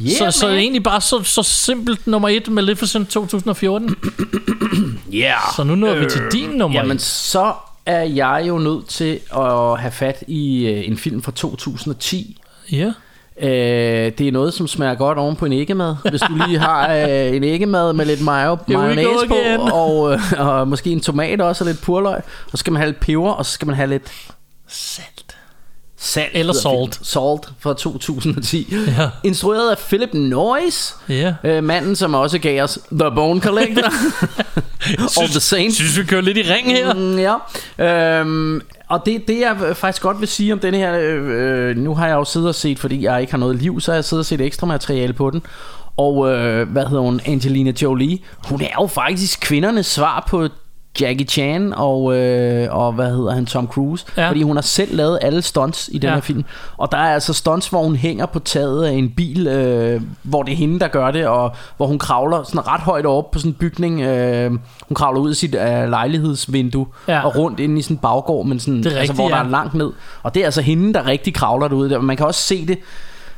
[0.00, 3.94] Yeah, så, så egentlig bare så, så simpelt nummer et, Maleficent 2014.
[5.14, 5.32] Yeah.
[5.56, 7.02] Så nu nåede vi til din nummer Jamen, et.
[7.02, 7.52] så
[7.86, 12.40] er jeg jo nødt til at have fat i øh, en film fra 2010.
[12.72, 12.92] Ja.
[13.40, 15.96] Øh, det er noget, som smager godt oven på en æggemad.
[16.10, 19.34] Hvis du lige har øh, en æggemad med lidt mayo, mayonnaise på,
[19.72, 22.16] og, øh, og måske en tomat også, og lidt purløg.
[22.16, 24.12] Og så skal man have lidt peber, og så skal man have lidt
[24.68, 25.13] Salt.
[26.04, 26.30] Salt.
[26.34, 26.64] Eller salt.
[26.64, 26.92] filmen.
[26.92, 28.74] Salt fra 2010.
[28.98, 29.08] Ja.
[29.24, 30.94] Instrueret af Philip Noyce.
[31.08, 31.34] Ja.
[31.44, 33.84] Øh, manden, som også gav os The Bone Collector.
[35.20, 35.76] All the Saints.
[35.76, 36.94] Synes, vi kører lidt i ring her.
[36.94, 38.20] Mm, ja.
[38.20, 42.06] Øhm, og det, det jeg faktisk godt vil sige om den her, øh, nu har
[42.06, 44.20] jeg jo siddet og set, fordi jeg ikke har noget liv, så har jeg siddet
[44.20, 45.42] og set ekstra materiale på den.
[45.96, 47.20] Og øh, hvad hedder hun?
[47.26, 48.18] Angelina Jolie.
[48.48, 50.48] Hun er jo faktisk kvindernes svar på
[51.00, 54.06] Jackie Chan og, øh, og hvad hedder han, Tom Cruise.
[54.16, 54.28] Ja.
[54.28, 56.14] Fordi hun har selv lavet alle stunts i den Ja.
[56.14, 56.44] her film.
[56.76, 60.42] Og der er altså stunts, hvor hun hænger på taget af en bil, øh, hvor
[60.42, 63.38] det er hende, der gør det, og hvor hun kravler sådan ret højt op på
[63.38, 64.00] sådan en bygning.
[64.00, 64.50] Øh,
[64.88, 67.20] hun kravler ud af sit øh, lejlighedsvindue Ja.
[67.24, 69.36] og rundt ind i sådan en baggård, men sådan, Det er altså, rigtigt, hvor der
[69.36, 69.44] ja.
[69.44, 69.90] er langt ned.
[70.22, 71.90] Og det er altså hende, der rigtig kravler derude.
[71.90, 72.00] Der.
[72.00, 72.78] Man kan også se det.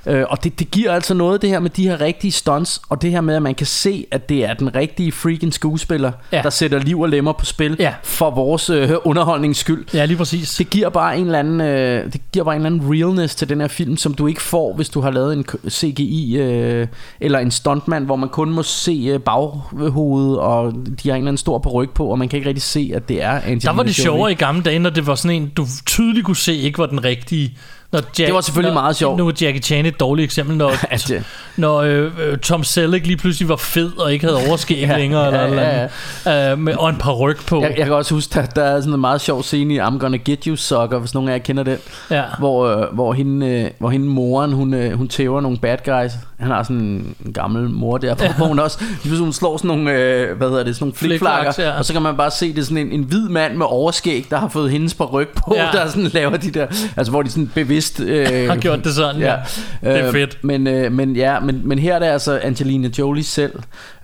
[0.06, 3.02] Øh, og det, det giver altså noget, det her med de her rigtige stunts, og
[3.02, 6.40] det her med, at man kan se, at det er den rigtige freaking skuespiller, Ja.
[6.42, 7.94] der sætter liv og lemmer på spil Ja.
[8.02, 9.86] for vores øh, underholdnings skyld.
[9.94, 10.54] Ja, lige præcis.
[10.54, 13.48] Det giver bare en eller anden, øh, det giver bare en eller anden realness til
[13.48, 16.86] den her film, som du ikke får, hvis du har lavet en CGI øh,
[17.20, 21.28] eller en stuntman, hvor man kun må se øh, baghovedet, og de har en eller
[21.28, 23.72] anden stor peruk på, og man kan ikke rigtig se, at det er Angelina Der
[23.72, 26.54] var det sjovere i gamle dage, når det var sådan en, du tydeligt kunne se,
[26.56, 27.56] ikke var den rigtige.
[27.92, 29.18] Når Jack, Det var selvfølgelig når, meget sjovt.
[29.18, 31.22] Nu er Jackie Chan et dårligt eksempel, når, At, øh,
[31.56, 35.20] når øh, øh, Tom Selleck lige pludselig var fed og ikke havde overskæg Ja, længere,
[35.24, 35.88] ja, eller, eller
[36.26, 37.62] ja, øh, med, og en par ryg på.
[37.62, 39.98] jeg, jeg kan også huske, der, der er sådan en meget sjov scene i I'm
[39.98, 41.78] Gonna Get You Sucker, hvis nogen af jer kender den,
[42.10, 42.22] ja.
[42.38, 46.12] hvor, øh, hvor, hende, øh, hvor hende moren, hun, øh, hun tæver nogle bad guys.
[46.40, 48.32] Han har sådan en gammel mor der, ja.
[48.34, 51.52] hvor hun også, pludselig hun slår sådan nogle, øh, hvad hedder det, sådan nogle flikflakker,
[51.58, 51.78] ja.
[51.78, 54.26] og så kan man bare se, det er sådan en, en hvid mand med overskæg,
[54.30, 55.64] der har fået hendes på ryg på, Ja.
[55.64, 55.70] ja.
[55.72, 56.66] der sådan laver de der,
[56.96, 57.75] altså hvor de sådan bevidst...
[58.00, 59.34] Øh, Har gjort det sådan, ja.
[59.82, 60.38] Det er Øh, fedt.
[60.44, 63.52] Men, øh, men ja, men, men her er det altså Angelina Jolie selv.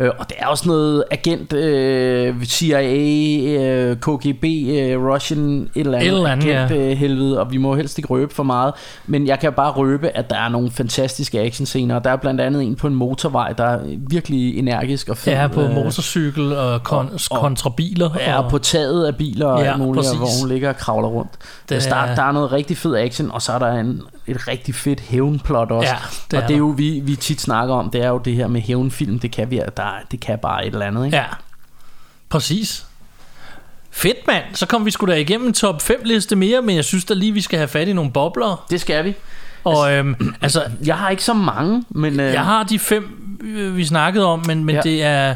[0.01, 2.83] Øh, og det er også noget agent, øh, CIA,
[3.63, 6.77] øh, KGB, øh, Russian, et eller andet, Et eller andet, agent, ja.
[6.91, 7.41] øh, helvede.
[7.41, 8.73] Og vi må helst ikke røbe for meget.
[9.07, 11.95] Men jeg kan bare røbe, at der er nogle fantastiske actionscener.
[11.97, 15.33] Og der er blandt andet en på en motorvej, der er virkelig energisk og fed.
[15.33, 18.11] Ja, på øh, motorcykel og, kon- og- kontra biler.
[18.21, 21.09] Ja, og på taget af biler og Ja, ja, muligt, hvor hun ligger og kravler
[21.09, 21.31] rundt.
[21.69, 24.49] Det der, er- der er noget rigtig fed action, og så er der en, et
[24.49, 25.89] rigtig fedt hævnplot også.
[25.89, 25.97] Ja,
[26.31, 28.35] det er og det er jo, vi, vi tit snakker om, det er jo det
[28.35, 31.05] her med hævnfilm, det kan, vi, der, det kan bare et eller andet.
[31.05, 31.17] Ikke?
[31.17, 31.25] Ja,
[32.29, 32.87] præcis.
[33.91, 36.85] Fedt mand, så kom vi sgu da igennem en top 5 liste mere, men jeg
[36.85, 38.67] synes da lige, vi skal have fat i nogle bobler.
[38.71, 39.15] Det skal vi.
[39.65, 42.21] Og øhm, altså, Jeg har ikke så mange, men...
[42.21, 44.81] Øh, jeg har de fem, øh, vi snakkede om, men, men ja.
[44.81, 45.35] Det er...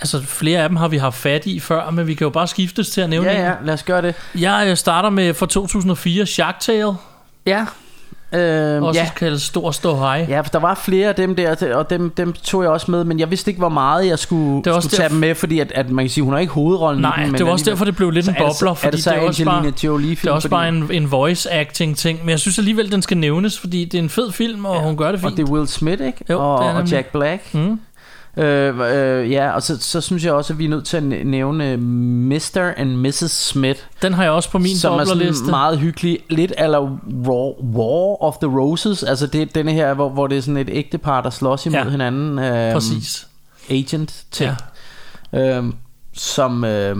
[0.00, 2.46] Altså, flere af dem har vi haft fat i før, men vi kan jo bare
[2.46, 4.14] skiftes til at nævne Ja, ja, lad os gøre det.
[4.34, 6.94] Jeg øh, starter med fra 2004 Shark Tale.
[7.48, 7.64] Ja,
[8.32, 9.08] Øh, Også ja.
[9.16, 10.26] kaldet Stor Stå Hej.
[10.28, 13.04] Ja, for der var flere af dem der, og dem, dem tog jeg også med,
[13.04, 15.58] men jeg vidste ikke, hvor meget jeg skulle, Det skulle tage derf- dem med, fordi
[15.60, 17.32] at, at man kan sige, hun har ikke hovedrollen Nej, i den.
[17.32, 18.74] men det var også derfor, det blev lidt Så en er det så- bobler, er
[18.74, 20.30] fordi det så det er også bare, Jolie det film?
[20.30, 23.16] er også fordi, bare en, en voice acting ting, men jeg synes alligevel, den skal
[23.16, 25.36] nævnes, fordi det er en fed film, og hun gør det Og fint.
[25.36, 26.18] det er Will Smith, ikke?
[26.30, 26.88] Jo, og, det og.
[26.90, 27.54] Jack Black.
[27.54, 27.80] Mm.
[28.38, 31.02] Øh, øh, ja, og så, så synes jeg også, at vi er nødt til at
[31.02, 32.72] næ- nævne Mr.
[32.76, 33.30] and Mrs.
[33.30, 36.18] Smith, Den har jeg også på min som er sådan meget hyggelig.
[36.30, 36.80] Lidt eller
[37.26, 39.02] War, War of the Roses.
[39.02, 41.88] Altså det denne her, hvor, hvor det er sådan et ægtepar, der slås imod Ja,
[41.90, 42.38] hinanden.
[42.38, 43.26] Øh, Præcis.
[43.70, 44.52] Agent ting.
[45.32, 45.58] Ja.
[45.58, 45.64] Øh,
[46.12, 46.64] som...
[46.64, 46.96] Øh,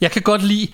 [0.00, 0.68] Jeg kan godt lide...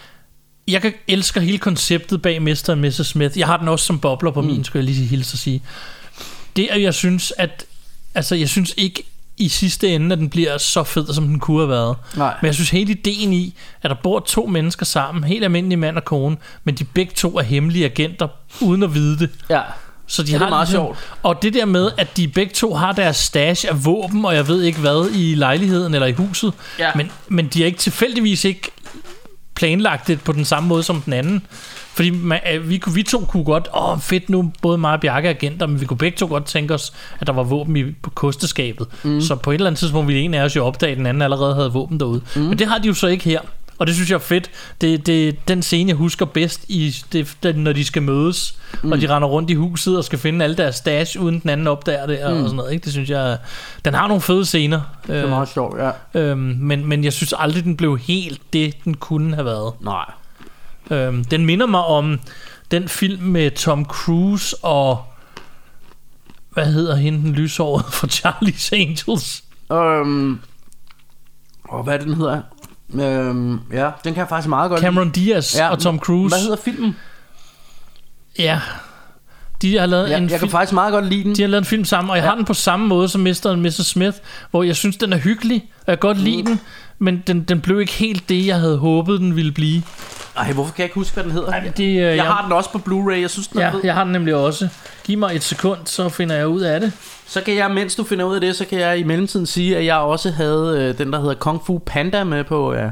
[0.68, 2.64] Jeg kan elsker hele konceptet bag Mr.
[2.68, 3.06] og Mrs.
[3.06, 3.38] Smith.
[3.38, 4.46] Jeg har den også som bobler på mm.
[4.46, 5.62] min, skal jeg lige hilse at sige.
[6.56, 7.64] Det er, jeg synes, at...
[8.14, 9.04] Altså, jeg synes ikke
[9.38, 11.96] i sidste ende, at den bliver så fed, som den kunne have været.
[12.16, 12.34] nej.
[12.42, 15.96] Men jeg synes hele ideen i, at der bor to mennesker sammen, helt almindelige mand
[15.96, 18.28] og kone, men de begge to er hemmelige agenter,
[18.60, 19.30] uden at vide det.
[19.50, 19.60] Ja.
[20.06, 20.98] Så de Ja, det er har meget ligesom- sjovt.
[21.22, 24.48] Og det der med, at de begge to har deres stash af våben, og jeg
[24.48, 26.52] ved ikke hvad, i lejligheden eller i huset.
[26.78, 26.90] Ja.
[26.94, 28.70] Men, men de har ikke tilfældigvis ikke
[29.58, 31.42] planlagt det på den samme måde som den anden.
[31.94, 35.28] Fordi man, øh, vi, vi to kunne godt, åh fedt nu, både mig og Bjarke
[35.28, 37.84] er agenter, men vi kunne begge to godt tænke os, at der var våben i,
[38.02, 38.86] på kosteskabet.
[39.02, 39.20] Mm.
[39.20, 41.22] Så på et eller andet tidspunkt ville en af os jo opdage, at den anden
[41.22, 42.20] allerede havde våben derude.
[42.36, 42.42] Mm.
[42.42, 43.40] Men det har de jo så ikke her.
[43.78, 44.50] Og det synes jeg er fedt.
[44.80, 48.92] Det, det den scene, jeg husker bedst, i det, det, når de skal mødes, mm.
[48.92, 51.66] og de render rundt i huset og skal finde alle deres stash, uden den anden
[51.66, 52.42] opdager det, og, mm.
[52.42, 52.72] og sådan noget.
[52.72, 52.84] Ikke?
[52.84, 53.38] Det synes jeg,
[53.84, 54.80] den har nogle fede scener.
[55.06, 56.20] Det er meget sjovt, ja.
[56.20, 59.72] Øhm, men, men jeg synes aldrig, den blev helt det, den kunne have været.
[59.80, 60.04] Nej.
[60.90, 62.20] Øhm, den minder mig om
[62.70, 65.04] den film med Tom Cruise og...
[66.50, 69.44] Hvad hedder hende, den lyshåret fra Charlie's Angels?
[69.72, 70.40] Øhm,
[71.64, 72.42] og hvad den hedder?
[72.94, 76.34] Øhm, ja, den kan jeg faktisk meget godt Cameron Diaz Ja, og Tom Cruise.
[76.36, 76.96] Hvad hedder filmen?
[78.38, 78.60] Ja,
[79.62, 81.34] de har lavet Ja, en jeg kan faktisk meget godt lide den.
[81.36, 82.28] De har lavet en film sammen, og jeg Ja.
[82.28, 83.40] har den på samme måde som Mr.
[83.46, 83.86] og Mrs.
[83.86, 84.16] Smith,
[84.50, 86.60] hvor jeg synes, den er hyggelig, og jeg kan godt lide den,
[86.98, 89.82] men den, den blev ikke helt det, jeg havde håbet, den ville blive.
[90.36, 91.48] Ej, hvorfor kan jeg ikke huske, hvad den hedder?
[91.52, 93.70] Ej, det, øh, jeg, jeg, har den også på Blu-ray, jeg synes, den er ja,
[93.70, 93.80] fed.
[93.84, 94.68] jeg har den nemlig også.
[95.04, 96.92] Giv mig et sekund, så finder jeg ud af det.
[97.28, 99.76] Så kan jeg, mens du finder ud af det, så kan jeg i mellemtiden sige,
[99.76, 102.90] at jeg også havde øh, den, der hedder Kung Fu Panda med på, øh,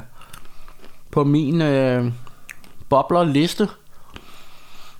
[1.12, 2.05] på min øh,
[2.89, 3.68] bobler-liste.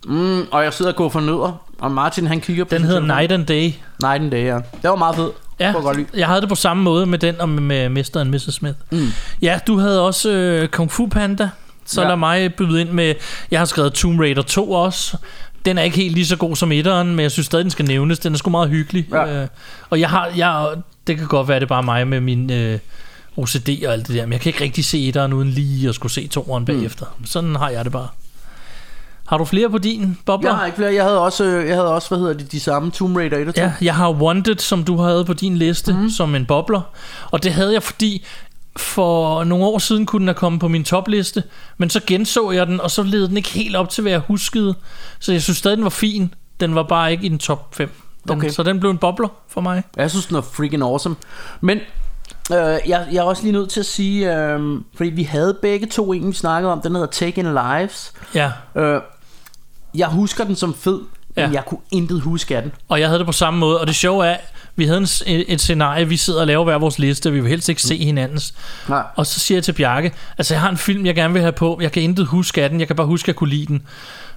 [0.07, 3.01] Mm, og jeg sidder og går for nødder, og Martin han kigger på Den hedder
[3.01, 3.17] telefon.
[3.19, 3.73] Night and Day.
[4.03, 4.55] Night and Day, ja.
[4.55, 5.31] Det var meget fed.
[5.61, 8.11] Ja, jeg jeg havde det på samme måde med den og med Mr.
[8.21, 8.55] og Mrs.
[8.55, 8.75] Smith.
[8.93, 9.07] Mm.
[9.43, 11.49] Ja, du havde også øh, Kung Fu Panda.
[11.87, 12.05] Så Ja.
[12.07, 12.11] ja.
[12.11, 13.15] lad mig byde ind med...
[13.51, 15.17] Jeg har skrevet Tomb Raider 2 også.
[15.67, 17.85] Den er ikke helt lige så god som etteren, men jeg synes stadig, den skal
[17.85, 18.19] nævnes.
[18.19, 19.09] Den er sgu meget hyggelig.
[19.13, 19.43] Ja.
[19.43, 19.49] Øh,
[19.91, 20.31] og jeg har...
[20.37, 20.69] Jeg,
[21.07, 22.79] det kan godt være, det er bare mig med min øh,
[23.37, 25.95] OCD og alt det der, men jeg kan ikke rigtig se etteren uden lige at
[25.95, 27.07] skulle se toeren bagefter.
[27.25, 28.09] Sådan har jeg det bare.
[29.27, 30.51] Har du flere på din bobler?
[30.51, 30.95] Jeg har ikke flere.
[30.95, 33.49] Jeg havde også, øh, jeg havde også hvad hedder det, de samme Tomb Raider 1
[33.49, 33.61] og 2.
[33.61, 36.11] Ja, jeg har Wanted, som du havde på din liste, mm.
[36.11, 36.81] som en bobler.
[37.31, 38.25] Og det havde jeg, fordi
[38.77, 41.43] for nogle år siden kunne den have kommet på min topliste,
[41.79, 44.21] men så genså jeg den, og så led den ikke helt op til, hvad jeg
[44.21, 44.75] huskede.
[45.19, 46.35] Så jeg synes stadig, den var fin.
[46.61, 47.89] Den var bare ikke i den top 5.
[48.29, 48.49] Den, Okay.
[48.51, 49.83] Så den blev en bobler for mig.
[49.97, 51.17] Jeg synes, den er freaking awesome.
[51.61, 51.79] Men
[52.53, 54.61] øh, jeg, jeg er også lige nødt til at sige, øh,
[54.97, 58.13] fordi vi havde begge to en, vi snakkede om, den hedder Taken Lives.
[58.35, 59.01] Ja, Øh,
[59.95, 60.99] jeg husker den som fed,
[61.37, 61.51] men Ja.
[61.53, 62.73] jeg kunne intet huske af den.
[62.89, 63.81] og jeg havde det på samme måde.
[63.81, 64.37] Og det sjove er,
[64.77, 67.41] vi havde en, et, et scenarie, vi sidder og laver hver vores liste, og vi
[67.41, 68.55] vil helst ikke se hinandens.
[68.89, 69.03] Nej.
[69.17, 71.53] Og så siger jeg til Bjarke, altså jeg har en film, jeg gerne vil have
[71.53, 73.67] på, jeg kan intet huske af den, jeg kan bare huske, at jeg kunne lide
[73.67, 73.83] den.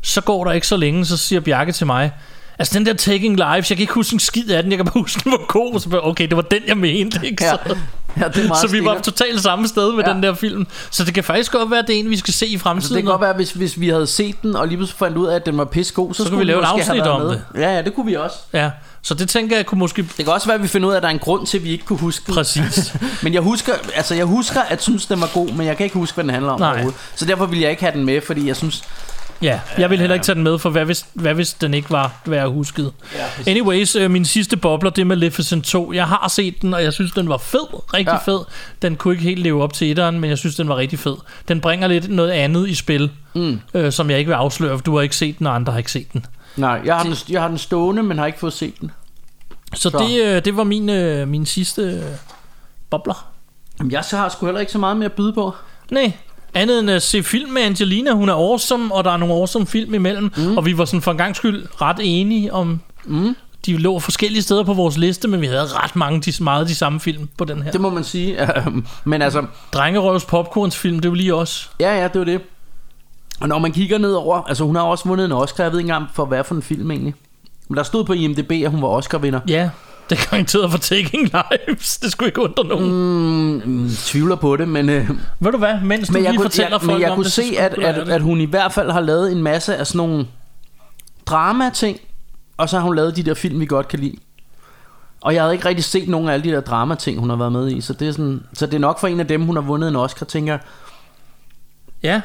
[0.01, 2.11] Så går der ikke så længe, så siger Bjarke til mig,
[2.59, 4.85] altså den der Taking Lives, jeg kan ikke huske en skid af den, jeg kan
[4.85, 5.79] bare huske, den var god.
[5.79, 7.43] Så okay, det var den, jeg mente, ikke?
[7.43, 7.51] Ja.
[7.67, 7.75] Så,
[8.19, 10.09] Ja, det er meget så vi var totalt samme sted med Ja.
[10.09, 10.15] ja.
[10.15, 10.67] den der film.
[10.91, 12.95] Så det kan faktisk godt være, at det er en, vi skal se i fremtiden.
[12.95, 15.27] det kan godt være, hvis, hvis vi havde set den, og lige pludselig fandt ud
[15.27, 17.29] af, at den var pissegod, så, Så skulle vi lave et afsnit om med.
[17.29, 17.41] det.
[17.55, 18.35] Ja, ja, det kunne vi også.
[18.53, 18.69] Ja,
[19.01, 20.01] så det tænker jeg kunne måske...
[20.01, 21.57] Det kan også være, at vi finder ud af, at der er en grund til,
[21.57, 22.33] at vi ikke kunne huske den.
[22.35, 22.95] Præcis.
[23.23, 25.97] Men jeg husker, altså jeg husker, at synes, den var god, men jeg kan ikke
[25.97, 26.69] huske, hvad den handler om Nej.
[26.71, 26.99] overhovedet.
[27.15, 28.83] Så derfor vil jeg ikke have den med, fordi jeg synes...
[29.41, 31.91] Ja, jeg vil heller ikke tage den med, for hvad hvis, hvad hvis den ikke
[31.91, 32.91] var værd at husket?
[33.15, 35.93] Ja, Anyways, øh, min sidste bobler, det er Maleficent 2.
[35.93, 37.93] Jeg har set den, og jeg synes, den var fed.
[37.93, 38.31] Rigtig Ja.
[38.33, 38.39] fed.
[38.81, 41.15] Den kunne ikke helt leve op til etteren, men jeg synes, den var rigtig fed.
[41.47, 43.59] Den bringer lidt noget andet i spil, Mm.
[43.73, 45.77] øh, som jeg ikke vil afsløre, for du har ikke set den, og andre har
[45.77, 46.25] ikke set den.
[46.57, 48.91] Nej, jeg har, den, jeg har den stående, men har ikke fået set den.
[49.73, 49.89] Så, Så.
[49.89, 49.97] så.
[49.97, 52.01] Det, øh, det var min, øh, min sidste øh,
[52.89, 53.27] bobler.
[53.79, 55.53] Jamen, jeg så har sgu heller ikke så meget mere at byde på.
[55.91, 56.11] Nej,
[56.53, 58.11] andet end at se film med Angelina.
[58.11, 60.31] Hun er awesome, og der er nogle awesome film imellem.
[60.37, 60.57] Mm.
[60.57, 62.79] Og vi var sådan for en gang skyld ret enige om...
[63.05, 63.35] Mm.
[63.65, 66.75] De lå forskellige steder på vores liste, men vi havde ret mange de, meget de
[66.75, 67.71] samme film på den her.
[67.71, 68.49] Det må man sige.
[69.05, 71.71] men altså, Drengerøvs popcornsfilm, det er jo lige os.
[71.79, 72.41] ja, ja, det var det.
[73.39, 75.79] Og når man kigger ned over, altså hun har også vundet en Oscar, jeg ved
[75.79, 77.13] ikke engang for hvad for en film egentlig.
[77.67, 79.39] Men der stod på IMDb, at hun var Oscar-vinder.
[79.47, 79.69] Ja,
[80.10, 81.97] det er garanteret for Taking Lives.
[81.97, 82.91] Det skulle ikke undre nogen.
[83.66, 83.72] Mm.
[83.72, 86.45] Mm, tvivler på det, men, øh, Ved du hvad, mens du men jeg lige kunne,
[86.49, 88.10] fortæller jeg, folk men jeg om kunne det, se, at, du at, det.
[88.10, 90.28] at hun i hvert fald har lavet en masse af sådan nogle
[91.26, 91.99] drama-ting,
[92.57, 94.16] og så har hun lavet de der film, vi godt kan lide.
[95.22, 97.51] Og jeg havde ikke rigtig set nogen af alle de der drama-ting, hun har været
[97.51, 99.55] med i, så det er, sådan, så det er nok for en af dem, hun
[99.55, 100.60] har vundet en Oscar, tænker jeg.
[102.03, 102.22] Ja,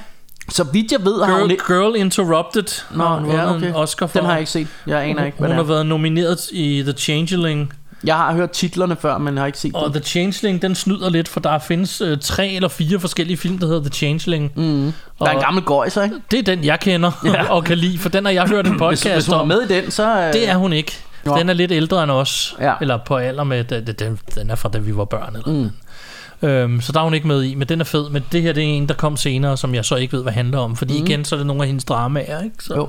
[0.49, 1.64] Så vidt jeg ved, har hun Girl, ikke...
[1.66, 2.82] Girl Interrupted.
[2.95, 3.68] Nå, har hun ja, okay.
[3.68, 4.18] en Oscar for.
[4.18, 4.66] Den har jeg ikke set.
[4.86, 7.72] Jeg aner ikke, hvad Hun har været nomineret i The Changeling.
[8.05, 9.92] Jeg har hørt titlerne før, men jeg har ikke set Og dem.
[9.92, 13.66] The Changeling, den snyder lidt, for der findes øh, tre eller fire forskellige film, der
[13.66, 14.53] hedder The Changeling.
[14.57, 14.92] Mm.
[15.18, 16.16] Der er en gammel gøjser, ikke?
[16.30, 17.51] Det er den, jeg kender ja.
[17.55, 19.62] og kan lide, for den har jeg hørt en Hvis, podcast hvis hun er med
[19.62, 20.18] i den, så...
[20.20, 20.92] øh, Det er hun ikke.
[21.24, 21.38] Nå.
[21.38, 22.57] Den er lidt ældre end os.
[22.61, 22.72] Ja.
[22.80, 23.64] Eller på alder med...
[23.64, 25.36] Den, den, den er fra da vi var børn.
[25.36, 25.70] Eller mm.
[26.45, 28.11] Øhm, så der er hun ikke med i, men den er fed.
[28.11, 30.32] Men det her det er en, der kom senere, som jeg så ikke ved, hvad
[30.32, 30.76] handler om.
[30.76, 31.07] Fordi mm.
[31.07, 32.57] igen, så er det nogle af hendes dramaer, ikke?
[32.61, 32.88] Så, Jo.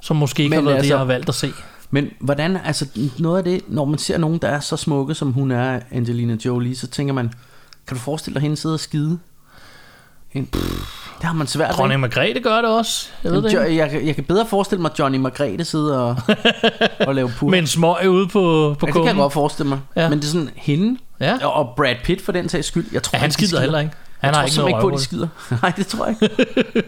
[0.00, 1.52] som måske ikke Men har været altså- det, jeg har valgt at se.
[1.90, 2.86] Men hvordan, altså
[3.18, 6.36] noget af det, når man ser nogen, der er så smukke, som hun er, Angelina
[6.44, 7.32] Jolie, så tænker man,
[7.86, 9.18] kan du forestille dig hende sidde og skide?
[10.34, 11.74] En, pff, det har man svært.
[11.74, 13.08] Dronning Margrethe gør det også.
[13.24, 13.82] Jeg ved Jamen, det ikke.
[13.82, 16.16] jeg, kan- jeg kan bedre forestille mig Johnny Margrethe sidde og,
[17.06, 17.48] og lave pur.
[17.50, 19.06] Med en smøg ude på, på ja, det kan kummen.
[19.08, 19.78] jeg godt forestille mig.
[19.96, 20.08] Ja.
[20.08, 21.46] Men det er sådan hende, Ja.
[21.46, 22.86] og Brad Pitt for den sags skyld.
[22.92, 23.92] Jeg tror Ja, han de skider heller ikke.
[24.20, 25.28] Han jeg har tror ikke ikke på, at de skider.
[25.62, 26.34] Nej, det tror jeg ikke.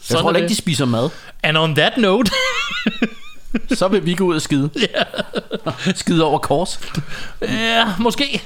[0.00, 0.50] Jeg Sådan tror ikke, det.
[0.50, 1.10] de spiser mad.
[1.42, 2.30] And on that note,
[3.74, 4.70] Så vil vi gå ud og skide.
[5.94, 6.80] skide over kors.
[7.42, 8.42] ja, måske.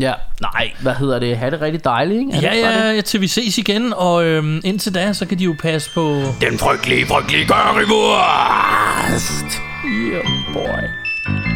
[0.00, 1.38] Ja, nej, hvad hedder det?
[1.38, 2.32] Ha' det rigtig dejligt, ikke?
[2.32, 5.38] Er Ja, det ja, ja, til vi ses igen, og øhm, indtil da, så kan
[5.38, 6.22] de jo passe på...
[6.40, 9.30] Den frygtelige, frygtelige currywurst!
[9.42, 9.60] det?
[9.84, 11.55] Yeah, boy.